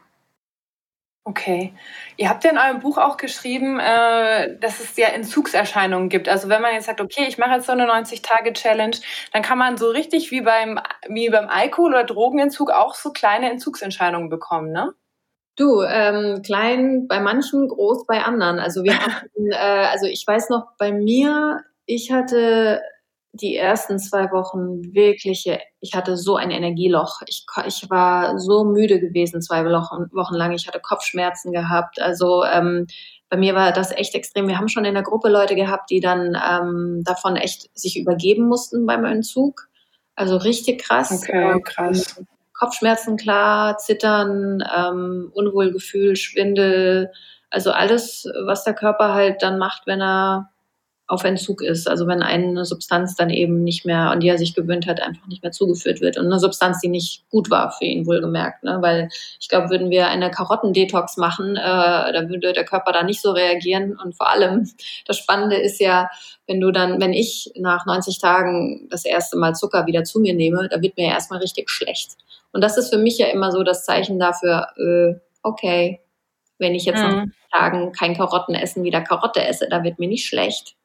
[1.26, 1.72] Okay.
[2.16, 6.28] Ihr habt ja in eurem Buch auch geschrieben, äh, dass es ja Entzugserscheinungen gibt.
[6.28, 8.96] Also wenn man jetzt sagt, okay, ich mache jetzt so eine 90-Tage-Challenge,
[9.32, 13.50] dann kann man so richtig wie beim, wie beim Alkohol- oder Drogenentzug auch so kleine
[13.52, 14.94] Entzugserscheinungen bekommen, ne?
[15.56, 18.58] Du, ähm, klein bei manchen, groß bei anderen.
[18.58, 22.82] Also wir hatten, äh, also ich weiß noch, bei mir, ich hatte
[23.32, 27.22] die ersten zwei Wochen wirkliche, ich hatte so ein Energieloch.
[27.26, 30.52] Ich, ich war so müde gewesen zwei Wochen, lang.
[30.52, 32.00] Ich hatte Kopfschmerzen gehabt.
[32.00, 32.86] Also ähm,
[33.30, 34.48] bei mir war das echt extrem.
[34.48, 38.46] Wir haben schon in der Gruppe Leute gehabt, die dann ähm, davon echt sich übergeben
[38.46, 39.68] mussten beim Entzug.
[40.14, 41.10] Also richtig krass.
[41.10, 42.18] Okay, krass.
[42.18, 47.10] Ähm, Kopfschmerzen klar, Zittern, ähm, Unwohlgefühl, Schwindel.
[47.48, 50.51] Also alles, was der Körper halt dann macht, wenn er
[51.08, 51.88] auf Entzug ist.
[51.88, 55.26] Also wenn eine Substanz dann eben nicht mehr, an die er sich gewöhnt hat, einfach
[55.26, 56.16] nicht mehr zugeführt wird.
[56.16, 58.62] Und eine Substanz, die nicht gut war für ihn, wohlgemerkt.
[58.62, 58.78] Ne?
[58.80, 59.08] Weil
[59.40, 61.60] ich glaube, würden wir eine Karottendetox machen, äh,
[62.12, 63.98] da würde der Körper da nicht so reagieren.
[64.02, 64.70] Und vor allem,
[65.06, 66.08] das Spannende ist ja,
[66.46, 70.34] wenn du dann, wenn ich nach 90 Tagen das erste Mal Zucker wieder zu mir
[70.34, 72.12] nehme, da wird mir ja erstmal richtig schlecht.
[72.52, 76.00] Und das ist für mich ja immer so das Zeichen dafür, äh, okay,
[76.58, 77.32] wenn ich jetzt mhm.
[77.50, 80.76] nach Tagen kein Karottenessen wieder Karotte esse, da wird mir nicht schlecht.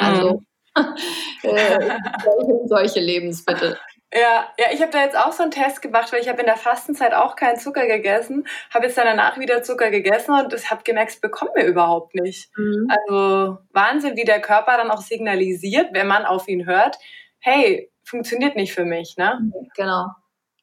[0.00, 0.40] Also
[0.76, 0.94] mhm.
[1.42, 3.78] äh, solche, solche Lebensmittel.
[4.12, 6.46] Ja, ja, ich habe da jetzt auch so einen Test gemacht, weil ich habe in
[6.46, 10.68] der Fastenzeit auch keinen Zucker gegessen, habe jetzt dann danach wieder Zucker gegessen und das
[10.68, 12.50] habe gemerkt, es bekommt mir überhaupt nicht.
[12.56, 12.88] Mhm.
[12.90, 16.98] Also Wahnsinn, wie der Körper dann auch signalisiert, wenn man auf ihn hört,
[17.38, 19.38] hey, funktioniert nicht für mich, ne?
[19.76, 20.06] Genau,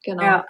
[0.04, 0.22] genau.
[0.22, 0.46] Ja.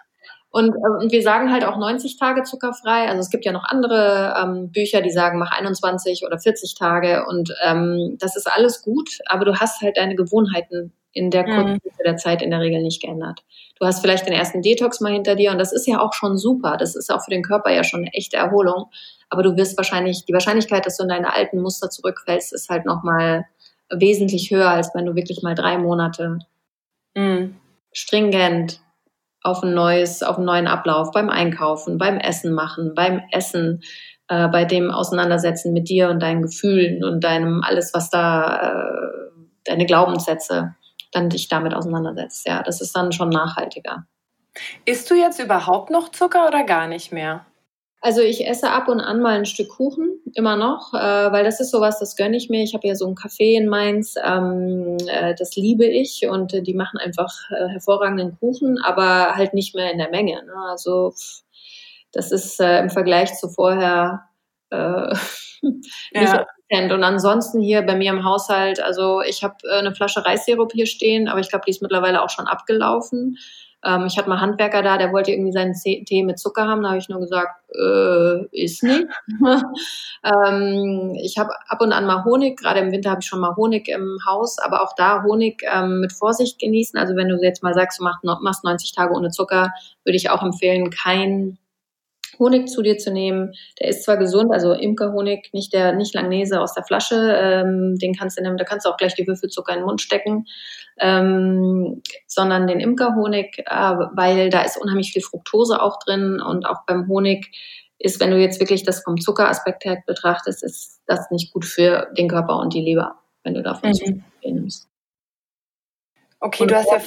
[0.50, 3.08] Und, äh, wir sagen halt auch 90 Tage zuckerfrei.
[3.08, 7.26] Also es gibt ja noch andere ähm, Bücher, die sagen, mach 21 oder 40 Tage.
[7.26, 11.72] Und ähm, das ist alles gut, aber du hast halt deine Gewohnheiten in der kurzen
[11.72, 12.04] mhm.
[12.04, 13.44] der Zeit in der Regel nicht geändert.
[13.78, 16.38] Du hast vielleicht den ersten Detox mal hinter dir und das ist ja auch schon
[16.38, 16.76] super.
[16.78, 18.86] Das ist auch für den Körper ja schon eine echte Erholung.
[19.28, 22.86] Aber du wirst wahrscheinlich, die Wahrscheinlichkeit, dass du in deine alten Muster zurückfällst, ist halt
[22.86, 23.46] nochmal
[23.90, 26.38] wesentlich höher, als wenn du wirklich mal drei Monate
[27.14, 27.56] mhm.
[27.92, 28.80] stringent
[29.42, 33.82] auf ein neues, auf einen neuen Ablauf beim Einkaufen, beim Essen machen, beim Essen,
[34.28, 39.30] äh, bei dem Auseinandersetzen mit dir und deinen Gefühlen und deinem alles, was da, äh,
[39.64, 40.74] deine Glaubenssätze,
[41.12, 42.46] dann dich damit auseinandersetzt.
[42.46, 44.06] Ja, das ist dann schon nachhaltiger.
[44.84, 47.46] Isst du jetzt überhaupt noch Zucker oder gar nicht mehr?
[48.00, 51.58] Also ich esse ab und an mal ein Stück Kuchen, immer noch, äh, weil das
[51.58, 52.62] ist sowas, das gönne ich mir.
[52.62, 56.62] Ich habe ja so ein Café in Mainz, ähm, äh, das liebe ich und äh,
[56.62, 60.44] die machen einfach äh, hervorragenden Kuchen, aber halt nicht mehr in der Menge.
[60.44, 60.54] Ne?
[60.70, 61.12] Also
[62.12, 64.28] das ist äh, im Vergleich zu vorher
[64.70, 65.14] äh,
[65.62, 66.46] nicht ja.
[66.70, 70.86] Und ansonsten hier bei mir im Haushalt, also ich habe äh, eine Flasche Reissirup hier
[70.86, 73.38] stehen, aber ich glaube, die ist mittlerweile auch schon abgelaufen.
[73.84, 76.82] Ähm, ich hatte mal Handwerker da, der wollte irgendwie seinen Tee mit Zucker haben.
[76.82, 79.06] Da habe ich nur gesagt, äh, ist nicht.
[80.24, 82.58] ähm, ich habe ab und an mal Honig.
[82.58, 84.58] Gerade im Winter habe ich schon mal Honig im Haus.
[84.58, 86.98] Aber auch da Honig ähm, mit Vorsicht genießen.
[86.98, 89.70] Also wenn du jetzt mal sagst, du machst 90 Tage ohne Zucker,
[90.04, 91.58] würde ich auch empfehlen, kein
[92.38, 93.52] Honig zu dir zu nehmen.
[93.80, 98.14] Der ist zwar gesund, also Imkerhonig, nicht der nicht Langnese aus der Flasche, ähm, den
[98.14, 100.46] kannst du nehmen, da kannst du auch gleich die Würfelzucker in den Mund stecken,
[100.98, 106.84] ähm, sondern den Imkerhonig, äh, weil da ist unheimlich viel Fructose auch drin und auch
[106.86, 107.50] beim Honig
[107.98, 112.08] ist, wenn du jetzt wirklich das vom Zuckeraspekt her betrachtest, ist das nicht gut für
[112.16, 113.94] den Körper und die Leber, wenn du davon mhm.
[113.94, 114.04] zu
[114.40, 114.87] viel nimmst.
[116.40, 116.98] Okay, und du hast ja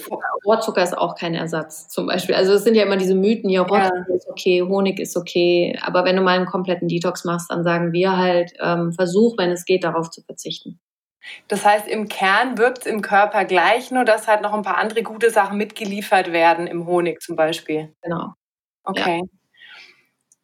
[0.45, 2.35] Rohrzucker ist auch kein Ersatz, zum Beispiel.
[2.35, 4.15] Also es sind ja immer diese Mythen, ja, Rohrzucker ja.
[4.15, 7.93] ist okay, Honig ist okay, aber wenn du mal einen kompletten Detox machst, dann sagen
[7.93, 10.79] wir halt, ähm, versuch, wenn es geht, darauf zu verzichten.
[11.47, 14.77] Das heißt, im Kern wirkt es im Körper gleich, nur dass halt noch ein paar
[14.77, 17.93] andere gute Sachen mitgeliefert werden, im Honig zum Beispiel.
[18.01, 18.33] Genau.
[18.83, 19.21] Okay.
[19.23, 19.40] Ja.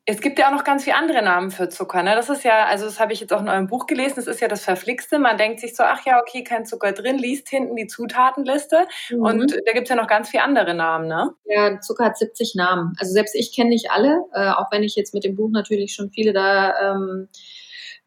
[0.10, 2.02] Es gibt ja auch noch ganz viele andere Namen für Zucker.
[2.02, 2.16] Ne?
[2.16, 4.40] Das ist ja, also das habe ich jetzt auch in eurem Buch gelesen, das ist
[4.40, 5.20] ja das Verflixte.
[5.20, 9.22] Man denkt sich so, ach ja, okay, kein Zucker drin, liest hinten die Zutatenliste mhm.
[9.22, 11.32] und da gibt es ja noch ganz viele andere Namen, ne?
[11.44, 12.94] Ja, Zucker hat 70 Namen.
[12.98, 15.94] Also selbst ich kenne nicht alle, äh, auch wenn ich jetzt mit dem Buch natürlich
[15.94, 17.28] schon viele da ähm,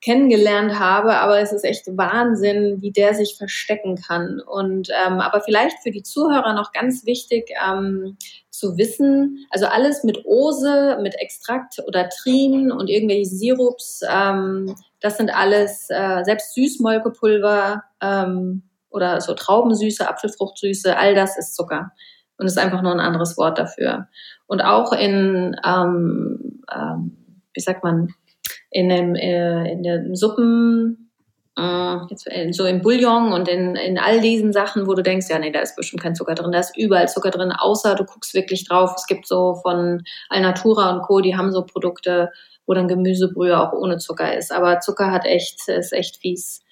[0.03, 4.41] kennengelernt habe, aber es ist echt Wahnsinn, wie der sich verstecken kann.
[4.41, 8.17] Und ähm, aber vielleicht für die Zuhörer noch ganz wichtig ähm,
[8.49, 15.17] zu wissen, also alles mit Ose, mit Extrakt oder Trin und irgendwelche Sirups, ähm, das
[15.17, 21.93] sind alles äh, selbst Süßmolkepulver ähm, oder so Traubensüße, Apfelfruchtsüße, all das ist Zucker
[22.39, 24.09] und ist einfach nur ein anderes Wort dafür.
[24.47, 27.17] Und auch in, ähm, ähm,
[27.53, 28.15] wie sagt man,
[28.71, 31.11] in dem, äh, in den Suppen,
[31.59, 35.27] äh, jetzt, äh, so im Bouillon und in, in all diesen Sachen, wo du denkst,
[35.29, 38.05] ja, nee, da ist bestimmt kein Zucker drin, da ist überall Zucker drin, außer du
[38.05, 38.93] guckst wirklich drauf.
[38.97, 42.31] Es gibt so von Alnatura und Co., die haben so Produkte,
[42.67, 44.53] wo dann Gemüsebrühe auch ohne Zucker ist.
[44.53, 46.63] Aber Zucker hat echt, ist echt fies.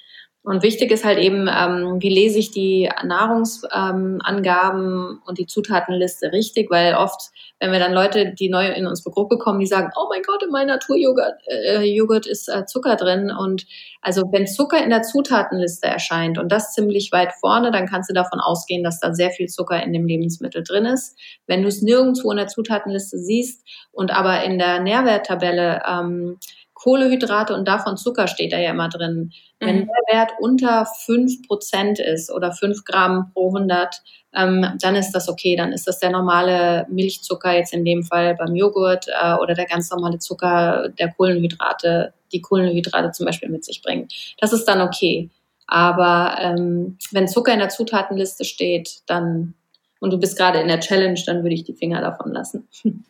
[0.49, 6.33] Und wichtig ist halt eben, ähm, wie lese ich die Nahrungsangaben ähm, und die Zutatenliste
[6.33, 7.21] richtig, weil oft,
[7.61, 10.43] wenn wir dann Leute, die neu in unsere Gruppe kommen, die sagen, oh mein Gott,
[10.43, 13.31] in meinem Naturjoghurt äh, Joghurt ist äh, Zucker drin.
[13.31, 13.67] Und
[14.01, 18.15] also wenn Zucker in der Zutatenliste erscheint und das ziemlich weit vorne, dann kannst du
[18.15, 21.19] davon ausgehen, dass da sehr viel Zucker in dem Lebensmittel drin ist.
[21.47, 26.39] Wenn du es nirgendwo in der Zutatenliste siehst und aber in der Nährwerttabelle ähm,
[26.79, 29.33] Kohlehydrate und davon Zucker steht da ja immer drin.
[29.59, 29.89] Wenn mhm.
[29.89, 34.01] der Wert unter fünf Prozent ist oder fünf Gramm pro 100,
[34.35, 35.57] ähm, dann ist das okay.
[35.57, 39.67] Dann ist das der normale Milchzucker, jetzt in dem Fall beim Joghurt äh, oder der
[39.67, 44.07] ganz normale Zucker der Kohlenhydrate, die Kohlenhydrate zum Beispiel mit sich bringen.
[44.39, 45.31] Das ist dann okay.
[45.67, 49.55] Aber ähm, wenn Zucker in der Zutatenliste steht, dann
[50.01, 52.69] und du bist gerade in der Challenge, dann würde ich die Finger davon lassen.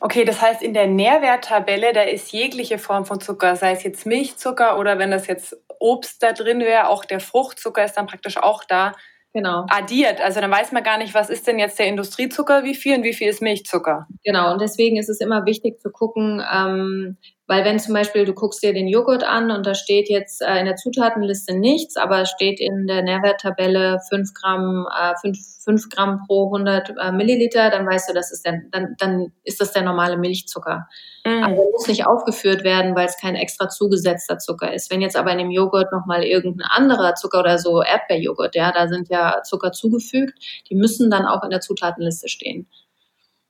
[0.00, 4.06] Okay, das heißt, in der Nährwerttabelle, da ist jegliche Form von Zucker, sei es jetzt
[4.06, 8.36] Milchzucker oder wenn das jetzt Obst da drin wäre, auch der Fruchtzucker ist dann praktisch
[8.36, 8.92] auch da
[9.32, 9.66] genau.
[9.68, 10.20] addiert.
[10.20, 13.04] Also dann weiß man gar nicht, was ist denn jetzt der Industriezucker, wie viel und
[13.04, 14.06] wie viel ist Milchzucker.
[14.24, 17.16] Genau, und deswegen ist es immer wichtig zu gucken, ähm,
[17.50, 20.60] weil wenn zum Beispiel du guckst dir den Joghurt an und da steht jetzt äh,
[20.60, 26.22] in der Zutatenliste nichts, aber steht in der Nährwerttabelle 5 Gramm, äh, 5, 5 Gramm
[26.28, 29.82] pro 100 äh, Milliliter, dann weißt du, das ist der, dann, dann ist das der
[29.82, 30.86] normale Milchzucker.
[31.26, 31.42] Mhm.
[31.42, 34.88] Aber der muss nicht aufgeführt werden, weil es kein extra zugesetzter Zucker ist.
[34.92, 38.86] Wenn jetzt aber in dem Joghurt nochmal irgendein anderer Zucker oder so Erdbeerjoghurt, ja, da
[38.86, 40.38] sind ja Zucker zugefügt,
[40.70, 42.68] die müssen dann auch in der Zutatenliste stehen.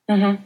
[0.08, 0.38] Mhm.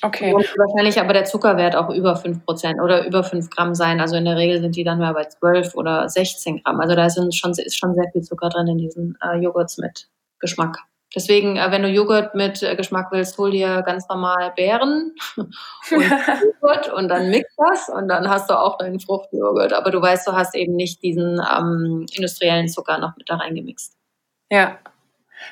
[0.00, 0.32] Okay.
[0.32, 4.00] Und wahrscheinlich aber der Zuckerwert auch über 5% oder über 5 Gramm sein.
[4.00, 6.80] Also in der Regel sind die dann mal bei 12 oder 16 Gramm.
[6.80, 10.08] Also da sind schon, ist schon sehr viel Zucker drin in diesen äh, Joghurts mit
[10.40, 10.78] Geschmack.
[11.14, 15.54] Deswegen, äh, wenn du Joghurt mit äh, Geschmack willst, hol dir ganz normal Beeren und
[15.90, 19.72] Joghurt und dann mix das und dann hast du auch deinen Fruchtjoghurt.
[19.72, 23.94] Aber du weißt, du hast eben nicht diesen ähm, industriellen Zucker noch mit da reingemixt.
[24.50, 24.78] Ja,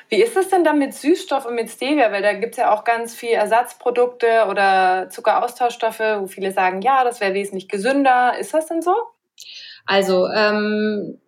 [0.09, 2.11] wie ist es denn dann mit Süßstoff und mit Stevia?
[2.11, 7.03] Weil da gibt es ja auch ganz viele Ersatzprodukte oder Zuckeraustauschstoffe, wo viele sagen, ja,
[7.03, 8.37] das wäre wesentlich gesünder.
[8.39, 8.95] Ist das denn so?
[9.85, 11.19] Also, ähm,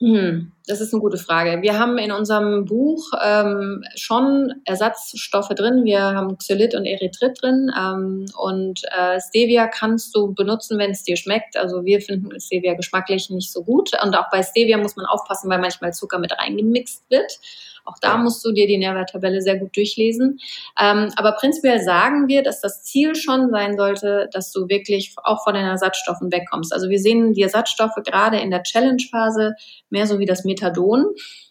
[0.00, 1.62] hm, das ist eine gute Frage.
[1.62, 5.84] Wir haben in unserem Buch ähm, schon Ersatzstoffe drin.
[5.84, 7.70] Wir haben Xylit und Erythrit drin.
[7.76, 11.56] Ähm, und äh, Stevia kannst du benutzen, wenn es dir schmeckt.
[11.56, 13.90] Also wir finden Stevia geschmacklich nicht so gut.
[14.02, 17.38] Und auch bei Stevia muss man aufpassen, weil manchmal Zucker mit reingemixt wird.
[17.84, 20.38] Auch da musst du dir die Nährwerttabelle sehr gut durchlesen.
[20.80, 25.42] Ähm, aber prinzipiell sagen wir, dass das Ziel schon sein sollte, dass du wirklich auch
[25.42, 26.72] von den Ersatzstoffen wegkommst.
[26.72, 29.54] Also wir sehen die Ersatzstoffe gerade in der Challenge-Phase
[29.90, 31.06] mehr so wie das Methadon,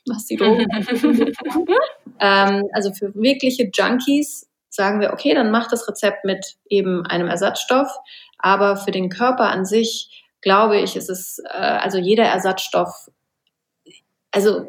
[0.08, 0.68] was die Drogen
[2.20, 7.28] ähm, Also für wirkliche Junkies sagen wir, okay, dann mach das Rezept mit eben einem
[7.28, 7.90] Ersatzstoff.
[8.38, 13.10] Aber für den Körper an sich, glaube ich, ist es, äh, also jeder Ersatzstoff,
[14.32, 14.68] also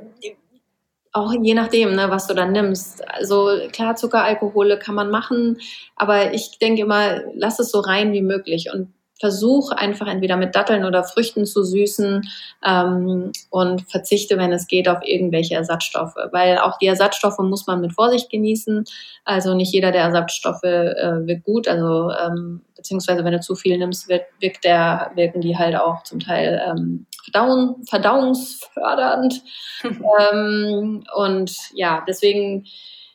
[1.13, 3.07] auch je nachdem, ne, was du dann nimmst.
[3.09, 5.61] Also klar, Zuckeralkohole kann man machen,
[5.95, 8.93] aber ich denke immer, lass es so rein wie möglich und
[9.23, 12.29] versuch einfach entweder mit Datteln oder Früchten zu süßen
[12.67, 16.17] ähm, und verzichte, wenn es geht, auf irgendwelche Ersatzstoffe.
[16.33, 18.85] Weil auch die Ersatzstoffe muss man mit Vorsicht genießen.
[19.25, 21.69] Also nicht jeder der Ersatzstoffe äh, wirkt gut.
[21.69, 26.03] Also ähm, beziehungsweise wenn du zu viel nimmst, wirkt, wirkt der, wirken die halt auch
[26.03, 29.41] zum Teil ähm, Verdauen, verdauungsfördernd.
[29.85, 32.65] ähm, und ja, deswegen,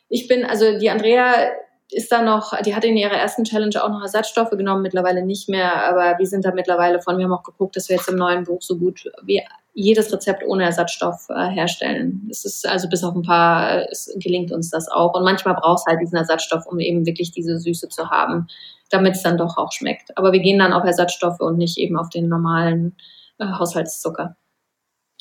[0.08, 1.52] ich bin, also die Andrea
[1.89, 5.47] ist da noch, die hat in ihrer ersten Challenge auch noch Ersatzstoffe genommen, mittlerweile nicht
[5.47, 8.17] mehr, aber wir sind da mittlerweile von, wir haben auch geguckt, dass wir jetzt im
[8.17, 9.41] neuen Buch so gut wie
[9.73, 12.28] jedes Rezept ohne Ersatzstoff äh, herstellen.
[12.32, 15.13] Es ist also bis auf ein paar, es gelingt uns das auch.
[15.13, 18.47] Und manchmal brauchst halt diesen Ersatzstoff, um eben wirklich diese Süße zu haben,
[18.89, 20.17] damit es dann doch auch schmeckt.
[20.17, 22.97] Aber wir gehen dann auf Ersatzstoffe und nicht eben auf den normalen
[23.38, 24.36] äh, Haushaltszucker.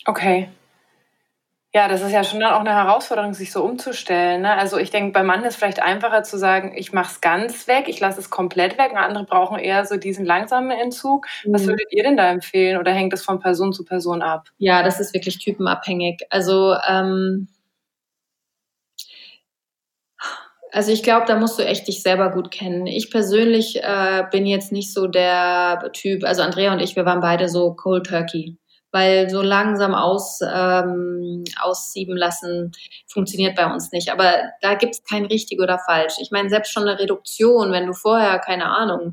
[0.06, 0.48] Okay.
[1.76, 4.40] Ja, das ist ja schon dann auch eine Herausforderung, sich so umzustellen.
[4.40, 4.56] Ne?
[4.56, 7.68] Also ich denke, bei manchen ist es vielleicht einfacher zu sagen, ich mache es ganz
[7.68, 8.92] weg, ich lasse es komplett weg.
[8.92, 11.26] Und andere brauchen eher so diesen langsamen Entzug.
[11.44, 11.52] Mhm.
[11.52, 14.48] Was würdet ihr denn da empfehlen oder hängt das von Person zu Person ab?
[14.56, 16.22] Ja, das ist wirklich typenabhängig.
[16.30, 17.48] Also ähm,
[20.72, 22.86] also ich glaube, da musst du echt dich selber gut kennen.
[22.86, 27.20] Ich persönlich äh, bin jetzt nicht so der Typ, also Andrea und ich, wir waren
[27.20, 28.56] beide so Cold Turkey
[28.96, 32.72] weil so langsam aus, ähm, aussieben lassen
[33.06, 34.10] funktioniert bei uns nicht.
[34.10, 34.32] Aber
[34.62, 36.14] da gibt es kein richtig oder falsch.
[36.18, 39.12] Ich meine, selbst schon eine Reduktion, wenn du vorher, keine Ahnung,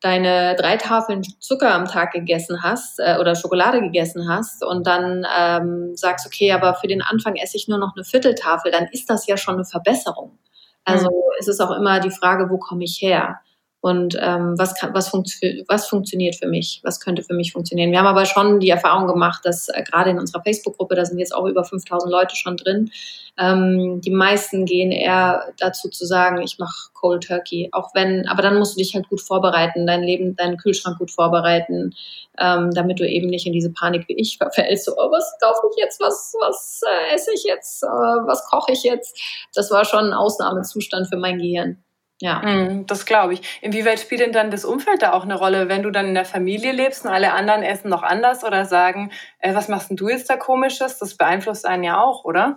[0.00, 5.26] deine drei Tafeln Zucker am Tag gegessen hast äh, oder Schokolade gegessen hast und dann
[5.38, 9.10] ähm, sagst, okay, aber für den Anfang esse ich nur noch eine Vierteltafel, dann ist
[9.10, 10.38] das ja schon eine Verbesserung.
[10.84, 11.16] Also mhm.
[11.38, 13.40] es ist auch immer die Frage, wo komme ich her?
[13.84, 15.30] Und ähm, was, kann, was, funkt,
[15.68, 17.90] was funktioniert für mich, was könnte für mich funktionieren.
[17.90, 21.18] Wir haben aber schon die Erfahrung gemacht, dass äh, gerade in unserer Facebook-Gruppe, da sind
[21.18, 22.90] jetzt auch über 5000 Leute schon drin,
[23.38, 28.40] ähm, die meisten gehen eher dazu zu sagen, ich mache Cold Turkey, auch wenn, aber
[28.40, 31.94] dann musst du dich halt gut vorbereiten, dein Leben, deinen Kühlschrank gut vorbereiten,
[32.38, 35.68] ähm, damit du eben nicht in diese Panik wie ich verfällst, so, oh, was kaufe
[35.70, 39.20] ich jetzt, was, was äh, esse ich jetzt, äh, was koche ich jetzt.
[39.52, 41.83] Das war schon ein Ausnahmezustand für mein Gehirn.
[42.20, 42.40] Ja.
[42.42, 43.58] Mm, das glaube ich.
[43.60, 46.24] Inwieweit spielt denn dann das Umfeld da auch eine Rolle, wenn du dann in der
[46.24, 50.08] Familie lebst und alle anderen essen noch anders oder sagen, äh, was machst denn du
[50.08, 50.98] jetzt da komisches?
[50.98, 52.56] Das beeinflusst einen ja auch, oder?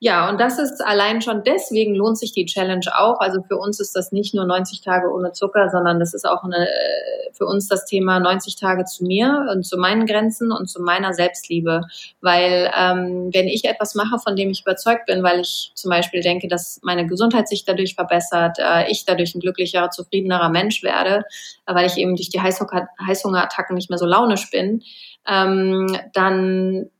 [0.00, 3.20] Ja, und das ist allein schon deswegen lohnt sich die Challenge auch.
[3.20, 6.44] Also für uns ist das nicht nur 90 Tage ohne Zucker, sondern das ist auch
[6.44, 10.68] eine, äh, für uns das Thema 90 Tage zu mir und zu meinen Grenzen und
[10.68, 11.82] zu meiner Selbstliebe.
[12.20, 16.20] Weil ähm, wenn ich etwas mache, von dem ich überzeugt bin, weil ich zum Beispiel
[16.20, 21.24] denke, dass meine Gesundheit sich dadurch verbessert, äh, ich dadurch ein glücklicherer, zufriedenerer Mensch werde,
[21.66, 24.82] äh, weil ich eben durch die Heißhungerattacken nicht mehr so launisch bin,
[25.26, 26.90] ähm, dann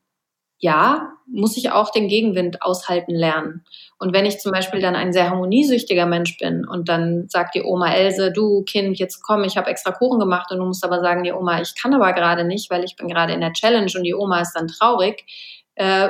[0.65, 3.67] ja, muss ich auch den Gegenwind aushalten lernen.
[3.99, 7.63] Und wenn ich zum Beispiel dann ein sehr harmoniesüchtiger Mensch bin und dann sagt die
[7.63, 11.01] Oma Else, du Kind, jetzt komm, ich habe extra Kuchen gemacht und du musst aber
[11.01, 13.93] sagen, die Oma, ich kann aber gerade nicht, weil ich bin gerade in der Challenge
[13.95, 15.27] und die Oma ist dann traurig,
[15.75, 16.09] äh,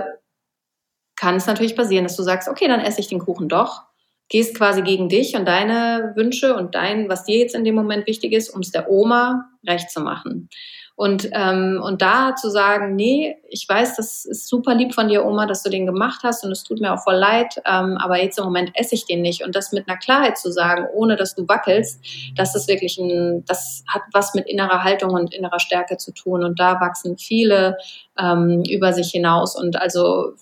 [1.17, 3.83] kann es natürlich passieren, dass du sagst, okay, dann esse ich den Kuchen doch,
[4.29, 8.07] gehst quasi gegen dich und deine Wünsche und dein, was dir jetzt in dem Moment
[8.07, 10.49] wichtig ist, um es der Oma recht zu machen.
[10.97, 15.25] Und, ähm, und da zu sagen, nee, ich weiß, das ist super lieb von dir,
[15.27, 18.23] Oma, dass du den gemacht hast und es tut mir auch voll leid, ähm, aber
[18.23, 19.45] jetzt im Moment esse ich den nicht.
[19.45, 22.01] Und das mit einer Klarheit zu sagen, ohne dass du wackelst,
[22.37, 26.45] das ist wirklich ein, das hat was mit innerer Haltung und innerer Stärke zu tun.
[26.45, 27.77] Und da wachsen viele
[28.17, 29.57] ähm, über sich hinaus.
[29.57, 30.35] Und also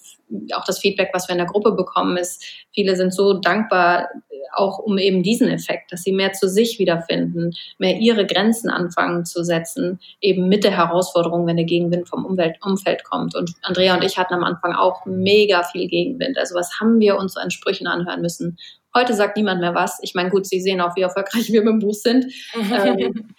[0.54, 4.08] auch das Feedback, was wir in der Gruppe bekommen, ist, viele sind so dankbar,
[4.52, 9.24] auch um eben diesen Effekt, dass sie mehr zu sich wiederfinden, mehr ihre Grenzen anfangen
[9.24, 13.34] zu setzen, eben mit der Herausforderung, wenn der Gegenwind vom Umwelt, Umfeld kommt.
[13.34, 16.38] Und Andrea und ich hatten am Anfang auch mega viel Gegenwind.
[16.38, 18.58] Also was haben wir uns an Sprüchen anhören müssen?
[18.94, 19.98] Heute sagt niemand mehr was.
[20.02, 22.26] Ich meine, gut, Sie sehen auch, wie erfolgreich wir mit dem Buch sind.
[22.54, 23.34] ähm,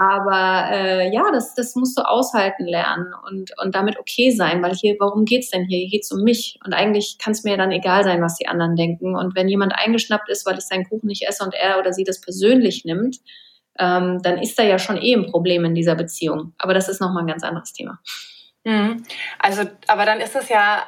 [0.00, 4.72] aber äh, ja, das, das musst du aushalten lernen und, und damit okay sein, weil
[4.72, 5.78] hier, warum geht's denn hier?
[5.78, 6.56] Hier geht's um mich.
[6.64, 9.16] Und eigentlich kann es mir dann egal sein, was die anderen denken.
[9.16, 12.04] Und wenn jemand eingeschnappt ist, weil ich seinen Kuchen nicht esse und er oder sie
[12.04, 13.16] das persönlich nimmt,
[13.80, 16.54] ähm, dann ist da ja schon eh ein Problem in dieser Beziehung.
[16.58, 17.98] Aber das ist nochmal ein ganz anderes Thema.
[18.62, 19.02] Mhm.
[19.40, 20.84] Also, aber dann ist es ja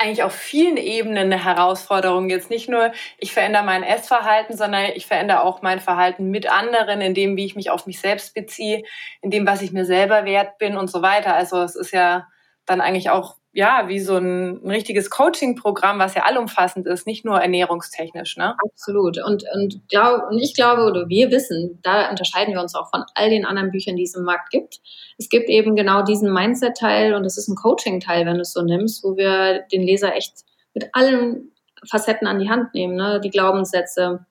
[0.00, 2.30] eigentlich auf vielen Ebenen eine Herausforderung.
[2.30, 7.00] Jetzt nicht nur, ich verändere mein Essverhalten, sondern ich verändere auch mein Verhalten mit anderen,
[7.02, 8.82] in dem, wie ich mich auf mich selbst beziehe,
[9.20, 11.34] in dem, was ich mir selber wert bin und so weiter.
[11.34, 12.26] Also es ist ja
[12.64, 17.24] dann eigentlich auch ja, wie so ein, ein richtiges Coaching-Programm, was ja allumfassend ist, nicht
[17.24, 18.54] nur ernährungstechnisch, ne?
[18.64, 19.18] Absolut.
[19.18, 23.02] Und, und, glaub, und ich glaube, oder wir wissen, da unterscheiden wir uns auch von
[23.14, 24.80] all den anderen Büchern, die es im Markt gibt.
[25.18, 28.62] Es gibt eben genau diesen Mindset-Teil und es ist ein Coaching-Teil, wenn du es so
[28.62, 31.50] nimmst, wo wir den Leser echt mit allen
[31.88, 33.20] Facetten an die Hand nehmen, ne?
[33.20, 34.26] Die Glaubenssätze,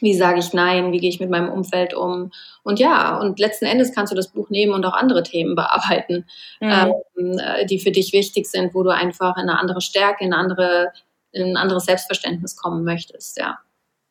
[0.00, 2.30] wie sage ich Nein, wie gehe ich mit meinem Umfeld um.
[2.62, 6.26] Und ja, und letzten Endes kannst du das Buch nehmen und auch andere Themen bearbeiten,
[6.60, 6.94] mhm.
[7.16, 10.32] ähm, äh, die für dich wichtig sind, wo du einfach in eine andere Stärke, in,
[10.32, 10.92] eine andere,
[11.32, 13.58] in ein anderes Selbstverständnis kommen möchtest, ja.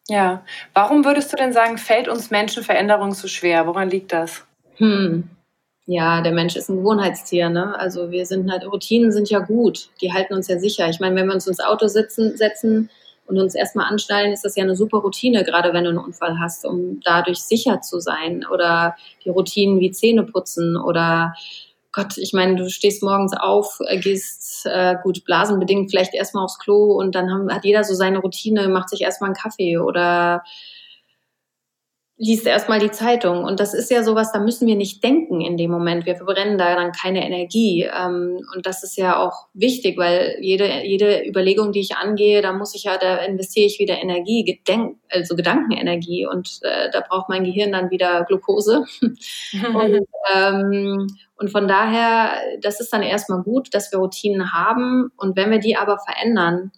[0.07, 0.43] Ja,
[0.73, 3.65] warum würdest du denn sagen, fällt uns Menschenveränderung so schwer?
[3.65, 4.45] Woran liegt das?
[4.75, 5.29] Hm.
[5.87, 7.77] Ja, der Mensch ist ein Gewohnheitstier, ne?
[7.77, 10.89] Also wir sind halt, Routinen sind ja gut, die halten uns ja sicher.
[10.89, 12.89] Ich meine, wenn wir uns ins Auto sitzen, setzen,
[13.27, 16.39] und uns erstmal anschnallen, ist das ja eine super Routine, gerade wenn du einen Unfall
[16.39, 18.45] hast, um dadurch sicher zu sein.
[18.51, 21.33] Oder die Routinen wie Zähne putzen oder
[21.91, 26.59] Gott, ich meine, du stehst morgens auf, äh, gehst äh, gut blasenbedingt vielleicht erstmal aufs
[26.59, 30.43] Klo und dann haben, hat jeder so seine Routine, macht sich erstmal einen Kaffee oder
[32.17, 33.43] liest erstmal die Zeitung.
[33.43, 36.05] Und das ist ja sowas, da müssen wir nicht denken in dem Moment.
[36.05, 37.83] Wir verbrennen da dann keine Energie.
[37.83, 42.53] Ähm, und das ist ja auch wichtig, weil jede, jede Überlegung, die ich angehe, da
[42.53, 46.25] muss ich ja, da investiere ich wieder Energie, Gedenk, also Gedankenenergie.
[46.25, 48.85] Und äh, da braucht mein Gehirn dann wieder Glukose.
[49.01, 55.11] und, ähm, und von daher, das ist dann erstmal gut, dass wir Routinen haben.
[55.17, 56.71] Und wenn wir die aber verändern,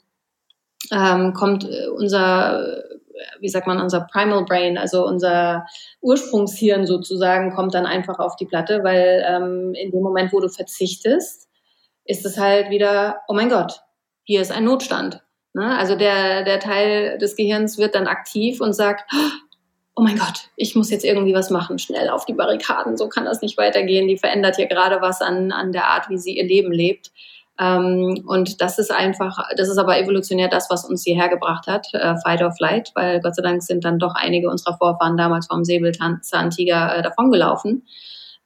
[0.91, 2.87] ähm, kommt äh, unser
[3.39, 5.65] wie sagt man, unser Primal Brain, also unser
[6.01, 10.49] Ursprungshirn sozusagen, kommt dann einfach auf die Platte, weil ähm, in dem Moment, wo du
[10.49, 11.47] verzichtest,
[12.05, 13.81] ist es halt wieder, oh mein Gott,
[14.23, 15.23] hier ist ein Notstand.
[15.53, 15.77] Ne?
[15.77, 19.11] Also der, der Teil des Gehirns wird dann aktiv und sagt,
[19.95, 23.25] oh mein Gott, ich muss jetzt irgendwie was machen, schnell auf die Barrikaden, so kann
[23.25, 24.07] das nicht weitergehen.
[24.07, 27.11] Die verändert hier gerade was an, an der Art, wie sie ihr Leben lebt.
[27.59, 31.87] Ähm, und das ist einfach, das ist aber evolutionär das, was uns hierher gebracht hat,
[31.93, 35.47] äh, Fight or Flight, weil Gott sei Dank sind dann doch einige unserer Vorfahren damals
[35.47, 37.83] vom Säbelzahntiger äh, davongelaufen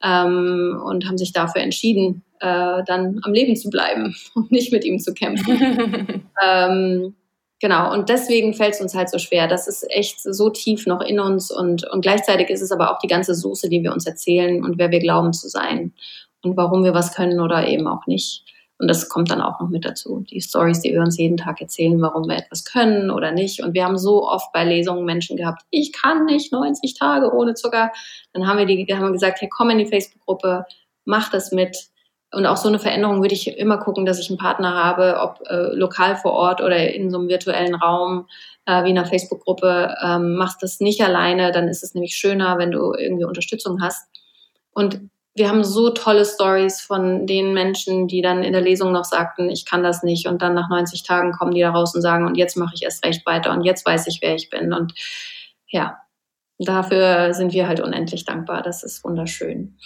[0.02, 4.84] ähm, und haben sich dafür entschieden, äh, dann am Leben zu bleiben und nicht mit
[4.84, 6.24] ihm zu kämpfen.
[6.42, 7.14] ähm,
[7.60, 9.46] genau, und deswegen fällt es uns halt so schwer.
[9.46, 12.98] Das ist echt so tief noch in uns und, und gleichzeitig ist es aber auch
[12.98, 15.92] die ganze Soße, die wir uns erzählen und wer wir glauben zu sein
[16.42, 18.44] und warum wir was können oder eben auch nicht.
[18.82, 20.24] Und das kommt dann auch noch mit dazu.
[20.28, 23.62] Die Stories, die wir uns jeden Tag erzählen, warum wir etwas können oder nicht.
[23.62, 27.54] Und wir haben so oft bei Lesungen Menschen gehabt, ich kann nicht 90 Tage ohne
[27.54, 27.92] Zucker.
[28.32, 30.66] Dann haben wir die, haben wir gesagt, hey, komm in die Facebook-Gruppe,
[31.04, 31.76] mach das mit.
[32.32, 35.48] und auch so eine Veränderung würde ich immer gucken, dass ich einen Partner habe, ob
[35.48, 38.26] äh, lokal vor Ort oder in so einem virtuellen Raum
[38.66, 39.94] äh, wie in einer Facebook-Gruppe.
[40.04, 44.08] Ähm, machst das nicht alleine, dann ist es nämlich schöner, wenn du irgendwie Unterstützung hast.
[44.72, 49.04] Und wir haben so tolle Stories von den Menschen, die dann in der Lesung noch
[49.04, 50.26] sagten, ich kann das nicht.
[50.26, 52.82] Und dann nach 90 Tagen kommen die da raus und sagen, und jetzt mache ich
[52.82, 54.74] erst recht weiter und jetzt weiß ich, wer ich bin.
[54.74, 54.92] Und
[55.68, 55.98] ja,
[56.58, 58.62] dafür sind wir halt unendlich dankbar.
[58.62, 59.78] Das ist wunderschön.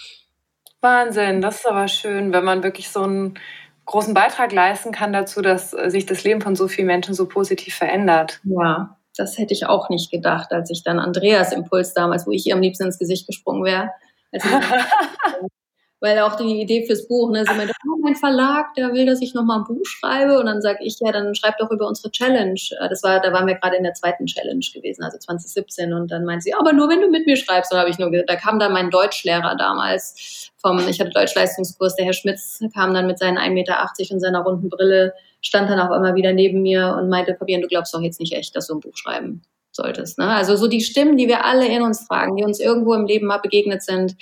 [0.81, 3.39] Wahnsinn, das ist aber schön, wenn man wirklich so einen
[3.85, 7.25] großen Beitrag leisten kann dazu, dass äh, sich das Leben von so vielen Menschen so
[7.27, 8.41] positiv verändert.
[8.43, 12.45] Ja, das hätte ich auch nicht gedacht, als ich dann Andreas Impuls damals, wo ich
[12.45, 13.89] ihr am liebsten ins Gesicht gesprungen wäre,
[15.99, 19.21] weil auch die Idee fürs Buch, ne, sie meinte, oh, mein Verlag, der will, dass
[19.21, 20.39] ich nochmal ein Buch schreibe.
[20.39, 22.59] Und dann sage ich, ja, dann schreib doch über unsere Challenge.
[22.79, 25.93] Äh, das war, da waren wir gerade in der zweiten Challenge gewesen, also 2017.
[25.93, 27.71] Und dann meinte sie, aber nur wenn du mit mir schreibst.
[27.71, 32.05] Und habe ich nur, da kam dann mein Deutschlehrer damals vom, ich hatte Deutschleistungskurs, der
[32.05, 35.95] Herr Schmitz kam dann mit seinen 1,80 Meter und seiner runden Brille, stand dann auch
[35.95, 38.75] immer wieder neben mir und meinte, Fabian, du glaubst doch jetzt nicht echt, dass du
[38.75, 39.41] ein Buch schreiben
[39.77, 40.19] solltest.
[40.19, 40.27] Ne?
[40.27, 43.27] Also so die Stimmen, die wir alle in uns tragen, die uns irgendwo im Leben
[43.27, 44.17] mal begegnet sind,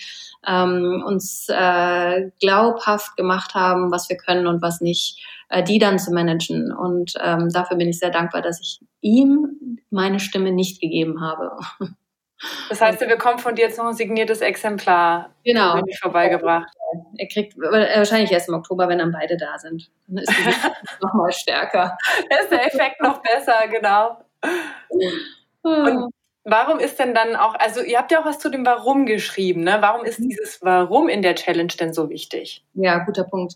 [0.48, 5.98] ähm, uns äh, glaubhaft gemacht haben, was wir können und was nicht, äh, die dann
[5.98, 6.72] zu managen.
[6.72, 11.58] Und ähm, dafür bin ich sehr dankbar, dass ich ihm meine Stimme nicht gegeben habe.
[12.70, 15.34] Das heißt, er bekommt von dir jetzt noch ein signiertes Exemplar.
[15.44, 15.76] Genau.
[15.76, 16.68] Bin ich vorbeigebracht.
[17.18, 19.90] Er kriegt wahrscheinlich erst im Oktober, wenn dann beide da sind.
[20.08, 20.44] Dann ist die
[21.02, 21.98] nochmal stärker.
[22.30, 24.18] Da ist der Effekt noch besser, genau.
[25.66, 26.12] Und
[26.44, 29.64] warum ist denn dann auch, also ihr habt ja auch was zu dem Warum geschrieben,
[29.64, 29.78] ne?
[29.82, 30.30] Warum ist mhm.
[30.30, 32.64] dieses Warum in der Challenge denn so wichtig?
[32.74, 33.56] Ja, guter Punkt.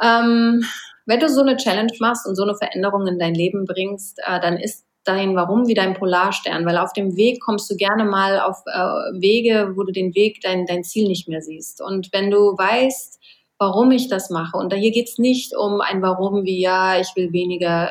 [0.00, 0.64] Ähm,
[1.06, 4.40] wenn du so eine Challenge machst und so eine Veränderung in dein Leben bringst, äh,
[4.40, 8.40] dann ist dein Warum wie dein Polarstern, weil auf dem Weg kommst du gerne mal
[8.40, 8.78] auf äh,
[9.18, 11.80] Wege, wo du den Weg, dein, dein Ziel nicht mehr siehst.
[11.80, 13.18] Und wenn du weißt,
[13.58, 17.08] warum ich das mache, und da hier geht's nicht um ein Warum wie, ja, ich
[17.16, 17.90] will weniger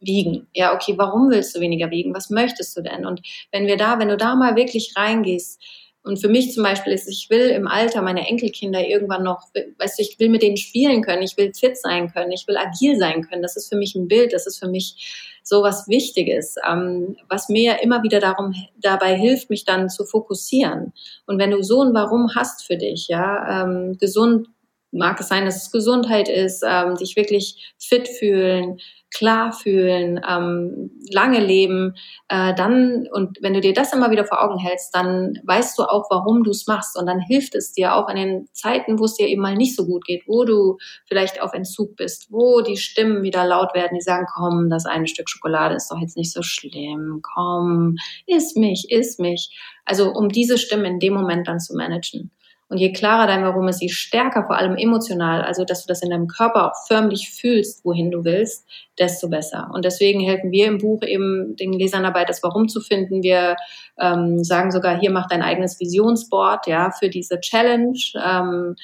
[0.00, 0.48] wiegen.
[0.54, 2.14] Ja, okay, warum willst du weniger wiegen?
[2.14, 3.06] Was möchtest du denn?
[3.06, 3.20] Und
[3.52, 5.60] wenn wir da, wenn du da mal wirklich reingehst,
[6.08, 9.42] und für mich zum Beispiel ist, ich will im Alter meine Enkelkinder irgendwann noch,
[9.78, 12.56] weißt du, ich will mit denen spielen können, ich will fit sein können, ich will
[12.56, 13.42] agil sein können.
[13.42, 17.48] Das ist für mich ein Bild, das ist für mich so was Wichtiges, ähm, was
[17.48, 20.94] mir immer wieder darum, dabei hilft, mich dann zu fokussieren.
[21.26, 24.48] Und wenn du so ein Warum hast für dich, ja, ähm, gesund,
[24.90, 28.78] mag es sein, dass es Gesundheit ist, ähm, dich wirklich fit fühlen,
[29.10, 31.94] klar fühlen, ähm, lange leben,
[32.28, 35.84] äh, dann, und wenn du dir das immer wieder vor Augen hältst, dann weißt du
[35.84, 36.96] auch, warum du es machst.
[36.96, 39.74] Und dann hilft es dir auch in den Zeiten, wo es dir eben mal nicht
[39.74, 40.76] so gut geht, wo du
[41.06, 45.06] vielleicht auf Entzug bist, wo die Stimmen wieder laut werden, die sagen, komm, das eine
[45.06, 49.50] Stück Schokolade ist doch jetzt nicht so schlimm, komm, iss mich, iss mich.
[49.84, 52.30] Also um diese Stimmen in dem Moment dann zu managen.
[52.70, 56.02] Und je klarer dein Warum ist, je stärker, vor allem emotional, also dass du das
[56.02, 58.66] in deinem Körper auch förmlich fühlst, wohin du willst,
[58.98, 59.70] desto besser.
[59.72, 63.22] Und deswegen helfen wir im Buch eben den Lesern dabei, das Warum zu finden.
[63.22, 63.56] Wir
[63.98, 67.98] ähm, sagen sogar, hier mach dein eigenes Visionsboard, ja, für diese Challenge.
[68.22, 68.76] Ähm,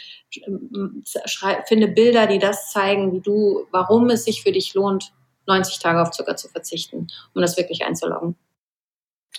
[1.66, 5.12] finde Bilder, die das zeigen, wie du, warum es sich für dich lohnt,
[5.46, 8.34] 90 Tage auf Zucker zu verzichten, um das wirklich einzuloggen.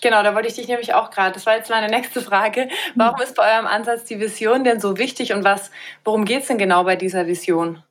[0.01, 1.33] Genau, da wollte ich dich nämlich auch gerade.
[1.33, 2.69] Das war jetzt meine nächste Frage.
[2.95, 5.71] Warum ist bei eurem Ansatz die Vision denn so wichtig und was,
[6.03, 7.83] worum geht es denn genau bei dieser Vision?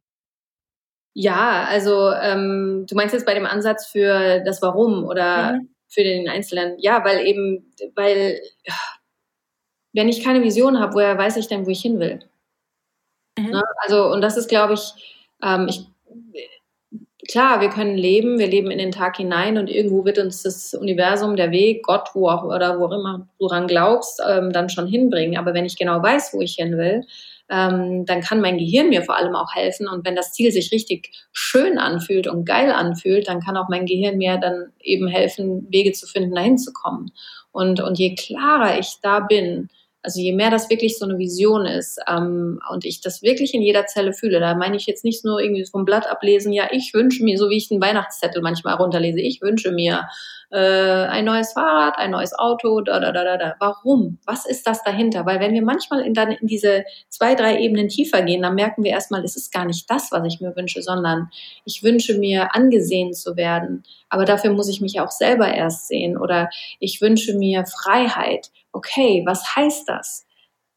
[1.15, 5.69] Ja, also ähm, du meinst jetzt bei dem Ansatz für das Warum oder mhm.
[5.89, 6.77] für den Einzelnen?
[6.79, 8.41] Ja, weil eben, weil
[9.93, 12.19] wenn ich keine Vision habe, woher weiß ich denn, wo ich hin will?
[13.39, 13.51] Mhm.
[13.51, 13.63] Ne?
[13.79, 14.93] Also, und das ist, glaube ich,
[15.41, 15.87] ähm, ich
[17.29, 20.75] klar, wir können leben, wir leben in den Tag hinein und irgendwo wird uns das
[20.75, 24.87] Universum, der Weg, Gott, wo auch oder wo immer du dran glaubst, ähm, dann schon
[24.87, 25.39] hinbringen.
[25.39, 27.03] Aber wenn ich genau weiß, wo ich hin will,
[27.51, 29.89] ähm, dann kann mein Gehirn mir vor allem auch helfen.
[29.89, 33.87] Und wenn das Ziel sich richtig schön anfühlt und geil anfühlt, dann kann auch mein
[33.87, 37.13] Gehirn mir dann eben helfen, Wege zu finden, dahin zu kommen.
[37.53, 39.69] Und, und je klarer ich da bin,
[40.05, 43.63] also je mehr das wirklich so eine Vision ist ähm, und ich das wirklich in
[43.63, 46.93] jeder Zelle fühle, da meine ich jetzt nicht nur irgendwie vom Blatt ablesen, ja, ich
[46.93, 50.07] wünsche mir, so wie ich den Weihnachtszettel manchmal runterlese, ich wünsche mir
[50.51, 53.55] äh, ein neues Fahrrad, ein neues Auto, da, da, da, da, da.
[53.59, 54.19] Warum?
[54.27, 55.25] Was ist das dahinter?
[55.25, 58.85] Weil wenn wir manchmal in, dann in diese zwei, drei Ebenen tiefer gehen, dann merken
[58.85, 61.31] wir erstmal, es ist gar nicht das, was ich mir wünsche, sondern
[61.65, 63.85] ich wünsche mir angesehen zu werden.
[64.11, 69.23] Aber dafür muss ich mich auch selber erst sehen oder ich wünsche mir Freiheit okay,
[69.27, 70.27] was heißt das?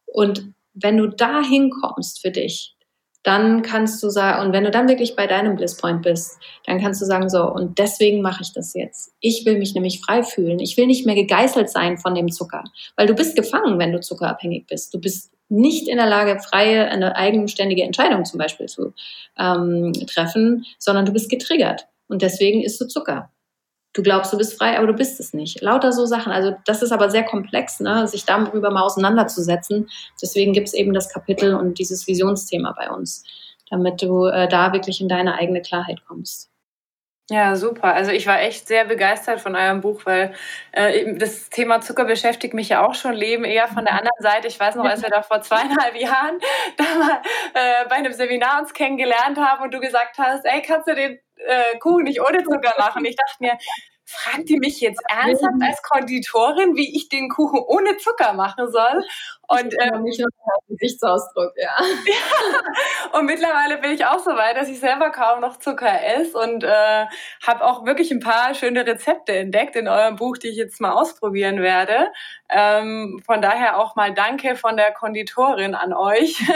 [0.06, 2.78] Und wenn du da hinkommst für dich,
[3.24, 7.02] dann kannst du sagen, und wenn du dann wirklich bei deinem Blisspoint bist, dann kannst
[7.02, 9.14] du sagen, so, und deswegen mache ich das jetzt.
[9.20, 10.60] Ich will mich nämlich frei fühlen.
[10.60, 12.64] Ich will nicht mehr gegeißelt sein von dem Zucker,
[12.96, 14.94] weil du bist gefangen, wenn du zuckerabhängig bist.
[14.94, 18.94] Du bist nicht in der Lage, freie, eine eigenständige Entscheidung zum Beispiel zu
[19.38, 21.88] ähm, treffen, sondern du bist getriggert.
[22.08, 23.30] Und deswegen isst du Zucker.
[23.98, 25.60] Du glaubst, du bist frei, aber du bist es nicht.
[25.64, 26.32] Lauter so Sachen.
[26.32, 28.08] Also das ist aber sehr komplex, ne?
[28.08, 29.90] sich darüber mal auseinanderzusetzen.
[30.22, 33.24] Deswegen gibt es eben das Kapitel und dieses Visionsthema bei uns,
[33.72, 36.52] damit du äh, da wirklich in deine eigene Klarheit kommst.
[37.32, 37.96] Ja, super.
[37.96, 40.36] Also ich war echt sehr begeistert von eurem Buch, weil
[40.74, 44.48] äh, das Thema Zucker beschäftigt mich ja auch schon Leben eher von der anderen Seite.
[44.48, 46.40] Ich weiß noch, als wir da vor zweieinhalb Jahren
[46.78, 47.22] da mal
[47.56, 51.20] äh, bei einem Seminar uns kennengelernt haben und du gesagt hast, ey, kannst du den
[51.46, 53.06] äh, Kuchen nicht ohne Zucker machen?
[53.06, 53.58] Ich dachte mir,
[54.08, 59.04] fragt die mich jetzt ernsthaft als Konditorin, wie ich den Kuchen ohne Zucker machen soll?
[59.50, 60.30] Und ähm, nicht nur
[60.70, 61.76] Gesichtsausdruck, ja.
[62.06, 63.20] ja.
[63.20, 66.64] Und mittlerweile bin ich auch so weit, dass ich selber kaum noch Zucker esse und
[66.64, 67.06] äh,
[67.46, 70.92] habe auch wirklich ein paar schöne Rezepte entdeckt in eurem Buch, die ich jetzt mal
[70.92, 72.08] ausprobieren werde.
[72.50, 76.38] Ähm, von daher auch mal Danke von der Konditorin an euch.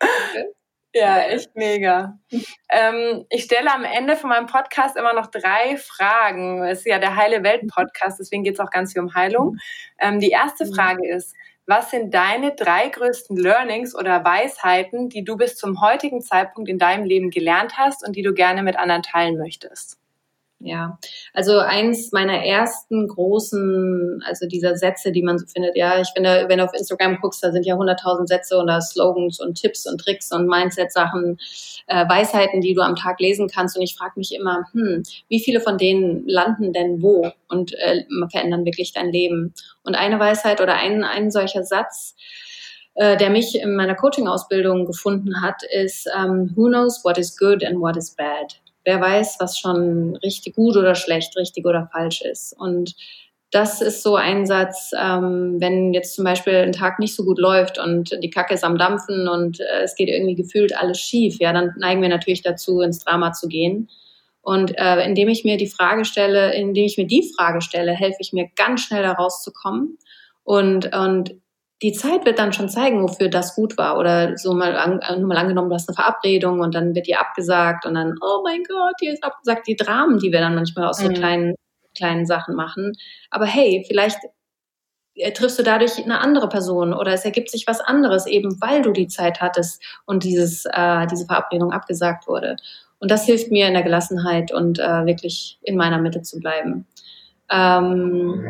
[0.92, 2.18] Ja, echt mega.
[2.68, 6.64] Ähm, ich stelle am Ende von meinem Podcast immer noch drei Fragen.
[6.64, 9.56] Es ist ja der Heile Welt Podcast, deswegen geht es auch ganz viel um Heilung.
[10.00, 10.74] Ähm, die erste mhm.
[10.74, 11.34] Frage ist,
[11.66, 16.78] was sind deine drei größten Learnings oder Weisheiten, die du bis zum heutigen Zeitpunkt in
[16.78, 19.99] deinem Leben gelernt hast und die du gerne mit anderen teilen möchtest?
[20.62, 20.98] Ja,
[21.32, 26.44] also eins meiner ersten großen, also dieser Sätze, die man so findet, ja, ich finde,
[26.48, 29.86] wenn du auf Instagram guckst, da sind ja hunderttausend Sätze und da Slogans und Tipps
[29.86, 31.38] und Tricks und Mindset-Sachen,
[31.86, 33.74] äh, Weisheiten, die du am Tag lesen kannst.
[33.74, 38.04] Und ich frage mich immer, hm, wie viele von denen landen denn wo und äh,
[38.30, 39.54] verändern wirklich dein Leben?
[39.82, 42.16] Und eine Weisheit oder ein, ein solcher Satz,
[42.96, 47.64] äh, der mich in meiner Coaching-Ausbildung gefunden hat, ist, ähm, who knows what is good
[47.64, 48.60] and what is bad?
[48.84, 52.54] Wer weiß, was schon richtig gut oder schlecht, richtig oder falsch ist.
[52.58, 52.94] Und
[53.50, 57.38] das ist so ein Satz, ähm, wenn jetzt zum Beispiel ein Tag nicht so gut
[57.38, 61.38] läuft und die Kacke ist am Dampfen und äh, es geht irgendwie gefühlt alles schief,
[61.40, 63.88] ja, dann neigen wir natürlich dazu, ins Drama zu gehen.
[64.42, 68.18] Und äh, indem ich mir die Frage stelle, indem ich mir die Frage stelle, helfe
[68.20, 69.98] ich mir ganz schnell da rauszukommen
[70.44, 71.34] und, und
[71.82, 73.98] die Zeit wird dann schon zeigen, wofür das gut war.
[73.98, 77.16] Oder so mal, an, nur mal angenommen, du hast eine Verabredung und dann wird die
[77.16, 79.66] abgesagt und dann, oh mein Gott, die ist abgesagt.
[79.66, 81.14] Die Dramen, die wir dann manchmal aus so mhm.
[81.14, 81.54] kleinen,
[81.96, 82.92] kleinen Sachen machen.
[83.30, 84.18] Aber hey, vielleicht
[85.14, 88.82] äh, triffst du dadurch eine andere Person oder es ergibt sich was anderes, eben weil
[88.82, 92.56] du die Zeit hattest und dieses, äh, diese Verabredung abgesagt wurde.
[92.98, 96.86] Und das hilft mir in der Gelassenheit und äh, wirklich in meiner Mitte zu bleiben.
[97.50, 98.44] Ähm,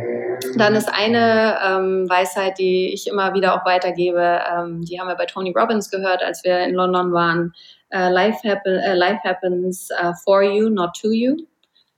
[0.57, 5.15] dann ist eine ähm, Weisheit, die ich immer wieder auch weitergebe, ähm, die haben wir
[5.15, 7.53] bei Tony Robbins gehört, als wir in London waren.
[7.93, 11.37] Uh, life, happen, uh, life happens uh, for you, not to you.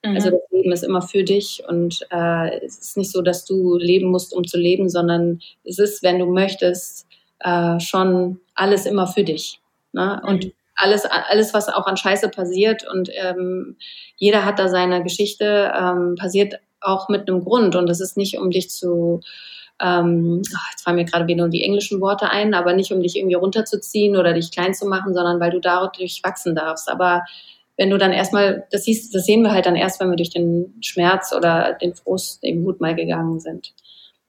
[0.04, 0.14] Mhm.
[0.14, 3.76] Also das Leben ist immer für dich und äh, es ist nicht so, dass du
[3.76, 7.06] leben musst, um zu leben, sondern es ist, wenn du möchtest,
[7.40, 9.60] äh, schon alles immer für dich.
[9.92, 10.20] Ne?
[10.26, 10.52] Und mhm.
[10.76, 13.76] alles, alles, was auch an Scheiße passiert und ähm,
[14.16, 18.38] jeder hat da seine Geschichte, ähm, passiert auch mit einem Grund und es ist nicht,
[18.38, 19.20] um dich zu,
[19.80, 23.16] ähm, jetzt fallen mir gerade wieder nur die englischen Worte ein, aber nicht, um dich
[23.16, 26.88] irgendwie runterzuziehen oder dich klein zu machen, sondern weil du dadurch wachsen darfst.
[26.88, 27.24] Aber
[27.76, 30.30] wenn du dann erstmal, das siehst, das sehen wir halt dann erst, wenn wir durch
[30.30, 33.72] den Schmerz oder den Frust, den Wut mal gegangen sind.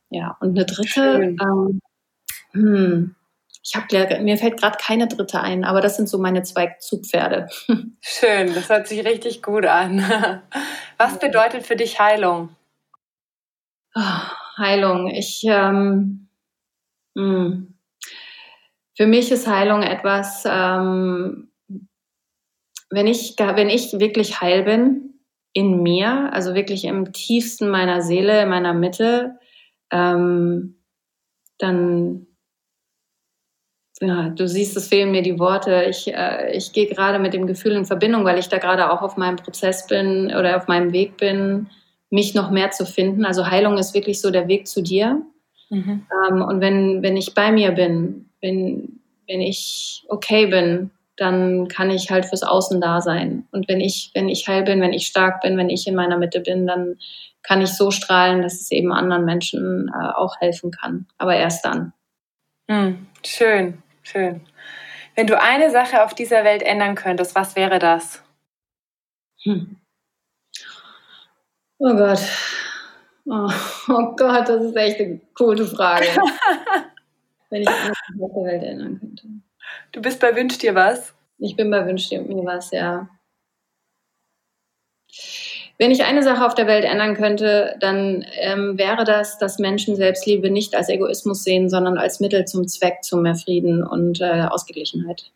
[0.10, 1.82] Ja, und eine dritte, ähm,
[2.52, 3.16] hm,
[3.66, 7.48] ich habe mir fällt gerade keine dritte ein, aber das sind so meine zwei Zugpferde.
[8.02, 10.00] Schön, das hört sich richtig gut an.
[10.98, 12.50] Was bedeutet für dich Heilung?
[13.96, 15.08] Oh, Heilung.
[15.08, 16.28] Ich ähm,
[17.16, 17.24] mh.
[17.24, 17.80] Hm.
[18.98, 21.50] für mich ist Heilung etwas, ähm,
[22.90, 25.20] wenn ich wenn ich wirklich heil bin
[25.54, 29.40] in mir, also wirklich im tiefsten meiner Seele, in meiner Mitte,
[29.92, 30.84] ähm,
[31.60, 32.28] dann
[34.08, 35.86] ja, du siehst, es fehlen mir die Worte.
[35.90, 39.02] Ich, äh, ich gehe gerade mit dem Gefühl in Verbindung, weil ich da gerade auch
[39.02, 41.68] auf meinem Prozess bin oder auf meinem Weg bin,
[42.10, 43.26] mich noch mehr zu finden.
[43.26, 45.22] Also Heilung ist wirklich so der Weg zu dir.
[45.70, 46.06] Mhm.
[46.30, 51.90] Ähm, und wenn, wenn ich bei mir bin, wenn, wenn ich okay bin, dann kann
[51.92, 53.48] ich halt fürs Außen da sein.
[53.52, 56.18] Und wenn ich, wenn ich heil bin, wenn ich stark bin, wenn ich in meiner
[56.18, 56.98] Mitte bin, dann
[57.44, 61.08] kann ich so strahlen, dass es eben anderen Menschen äh, auch helfen kann.
[61.18, 61.94] Aber erst dann.
[62.68, 63.08] Mhm.
[63.26, 63.83] Schön.
[64.04, 64.46] Schön.
[65.16, 68.24] Wenn du eine Sache auf dieser Welt ändern könntest, was wäre das?
[69.44, 69.78] Hm.
[71.80, 72.22] Oh Gott.
[73.26, 73.50] Oh,
[73.88, 76.08] oh, Gott, das ist echt eine coole Frage.
[77.50, 79.28] Wenn ich eine Sache auf der Welt ändern könnte.
[79.92, 81.14] Du bist bei Wünsch dir was?
[81.38, 83.08] Ich bin bei Wünsch dir mir was, ja.
[85.80, 89.96] Wenn ich eine Sache auf der Welt ändern könnte, dann ähm, wäre das, dass Menschen
[89.96, 94.48] Selbstliebe nicht als Egoismus sehen, sondern als Mittel zum Zweck zu mehr Frieden und äh,
[94.50, 95.32] Ausgeglichenheit.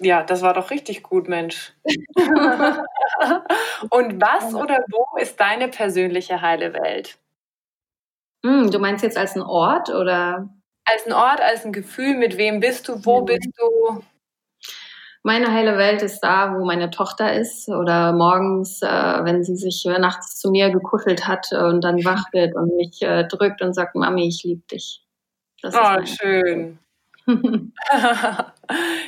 [0.00, 1.72] Ja, das war doch richtig gut, Mensch.
[3.90, 7.18] und was oder wo ist deine persönliche heile Welt?
[8.44, 10.48] Hm, du meinst jetzt als ein Ort oder?
[10.84, 13.24] Als ein Ort, als ein Gefühl, mit wem bist du, wo mhm.
[13.24, 14.02] bist du?
[15.22, 19.84] Meine heile Welt ist da, wo meine Tochter ist oder morgens, äh, wenn sie sich
[19.86, 23.74] äh, nachts zu mir gekuschelt hat und dann wach wird und mich äh, drückt und
[23.74, 25.02] sagt, Mami, ich liebe dich.
[25.60, 26.78] Das oh, schön.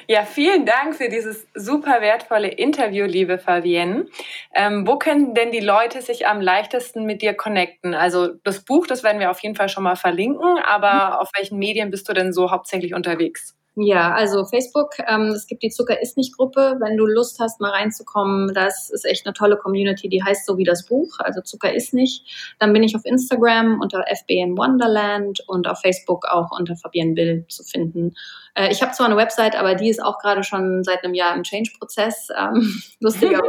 [0.09, 4.07] ja, vielen Dank für dieses super wertvolle Interview, liebe Fabienne.
[4.55, 7.95] Ähm, wo können denn die Leute sich am leichtesten mit dir connecten?
[7.95, 11.59] Also das Buch, das werden wir auf jeden Fall schon mal verlinken, aber auf welchen
[11.59, 13.57] Medien bist du denn so hauptsächlich unterwegs?
[13.83, 16.77] Ja, also Facebook, ähm, es gibt die Zucker ist nicht Gruppe.
[16.81, 20.59] Wenn du Lust hast, mal reinzukommen, das ist echt eine tolle Community, die heißt so
[20.59, 22.55] wie das Buch, also Zucker ist nicht.
[22.59, 27.47] Dann bin ich auf Instagram unter FBN Wonderland und auf Facebook auch unter Fabienne Bill
[27.49, 28.15] zu finden.
[28.55, 31.35] Äh, ich habe zwar eine Website, aber die ist auch gerade schon seit einem Jahr
[31.35, 33.49] im Change-Prozess, ähm, lustigerweise.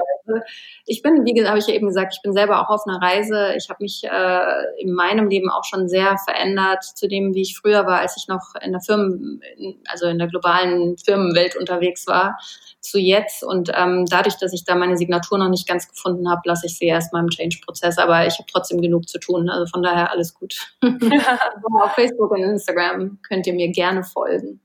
[0.86, 3.54] Ich bin, wie habe ich ja eben gesagt, ich bin selber auch auf einer Reise.
[3.58, 7.58] Ich habe mich äh, in meinem Leben auch schon sehr verändert zu dem, wie ich
[7.58, 9.42] früher war, als ich noch in der Firmen,
[9.88, 12.38] also in der globalen Firmenwelt unterwegs war,
[12.80, 13.44] zu jetzt.
[13.44, 16.78] Und ähm, dadurch, dass ich da meine Signatur noch nicht ganz gefunden habe, lasse ich
[16.78, 17.98] sie erstmal im Change-Prozess.
[17.98, 19.50] Aber ich habe trotzdem genug zu tun.
[19.50, 20.56] Also von daher alles gut.
[20.82, 24.62] auf Facebook und Instagram könnt ihr mir gerne folgen.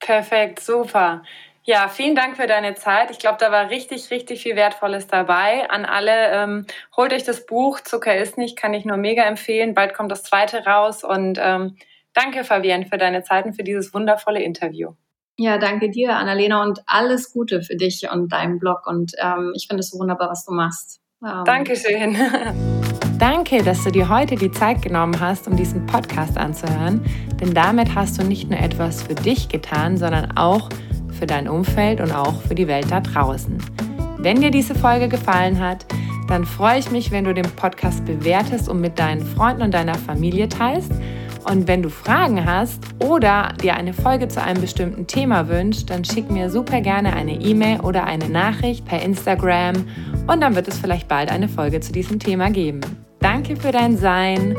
[0.00, 1.22] Perfekt, super.
[1.68, 3.10] Ja, vielen Dank für deine Zeit.
[3.10, 5.68] Ich glaube, da war richtig, richtig viel Wertvolles dabei.
[5.68, 6.66] An alle, ähm,
[6.96, 9.74] holt euch das Buch Zucker ist nicht, kann ich nur mega empfehlen.
[9.74, 11.04] Bald kommt das zweite raus.
[11.04, 11.76] Und ähm,
[12.14, 14.92] danke, Fabienne, für deine Zeit und für dieses wundervolle Interview.
[15.36, 18.86] Ja, danke dir, Annalena, und alles Gute für dich und deinen Blog.
[18.86, 21.02] Und ähm, ich finde es so wunderbar, was du machst.
[21.22, 22.16] Ähm, Dankeschön.
[23.18, 27.04] Danke, dass du dir heute die Zeit genommen hast, um diesen Podcast anzuhören.
[27.42, 30.70] Denn damit hast du nicht nur etwas für dich getan, sondern auch
[31.18, 33.58] für dein Umfeld und auch für die Welt da draußen.
[34.18, 35.86] Wenn dir diese Folge gefallen hat,
[36.28, 39.94] dann freue ich mich, wenn du den Podcast bewertest und mit deinen Freunden und deiner
[39.94, 40.92] Familie teilst.
[41.50, 46.04] Und wenn du Fragen hast oder dir eine Folge zu einem bestimmten Thema wünschst, dann
[46.04, 49.76] schick mir super gerne eine E-Mail oder eine Nachricht per Instagram
[50.26, 52.80] und dann wird es vielleicht bald eine Folge zu diesem Thema geben.
[53.20, 54.56] Danke für dein Sein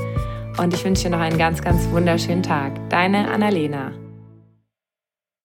[0.57, 2.89] und ich wünsche dir noch einen ganz, ganz wunderschönen Tag.
[2.89, 4.08] Deine Annalena.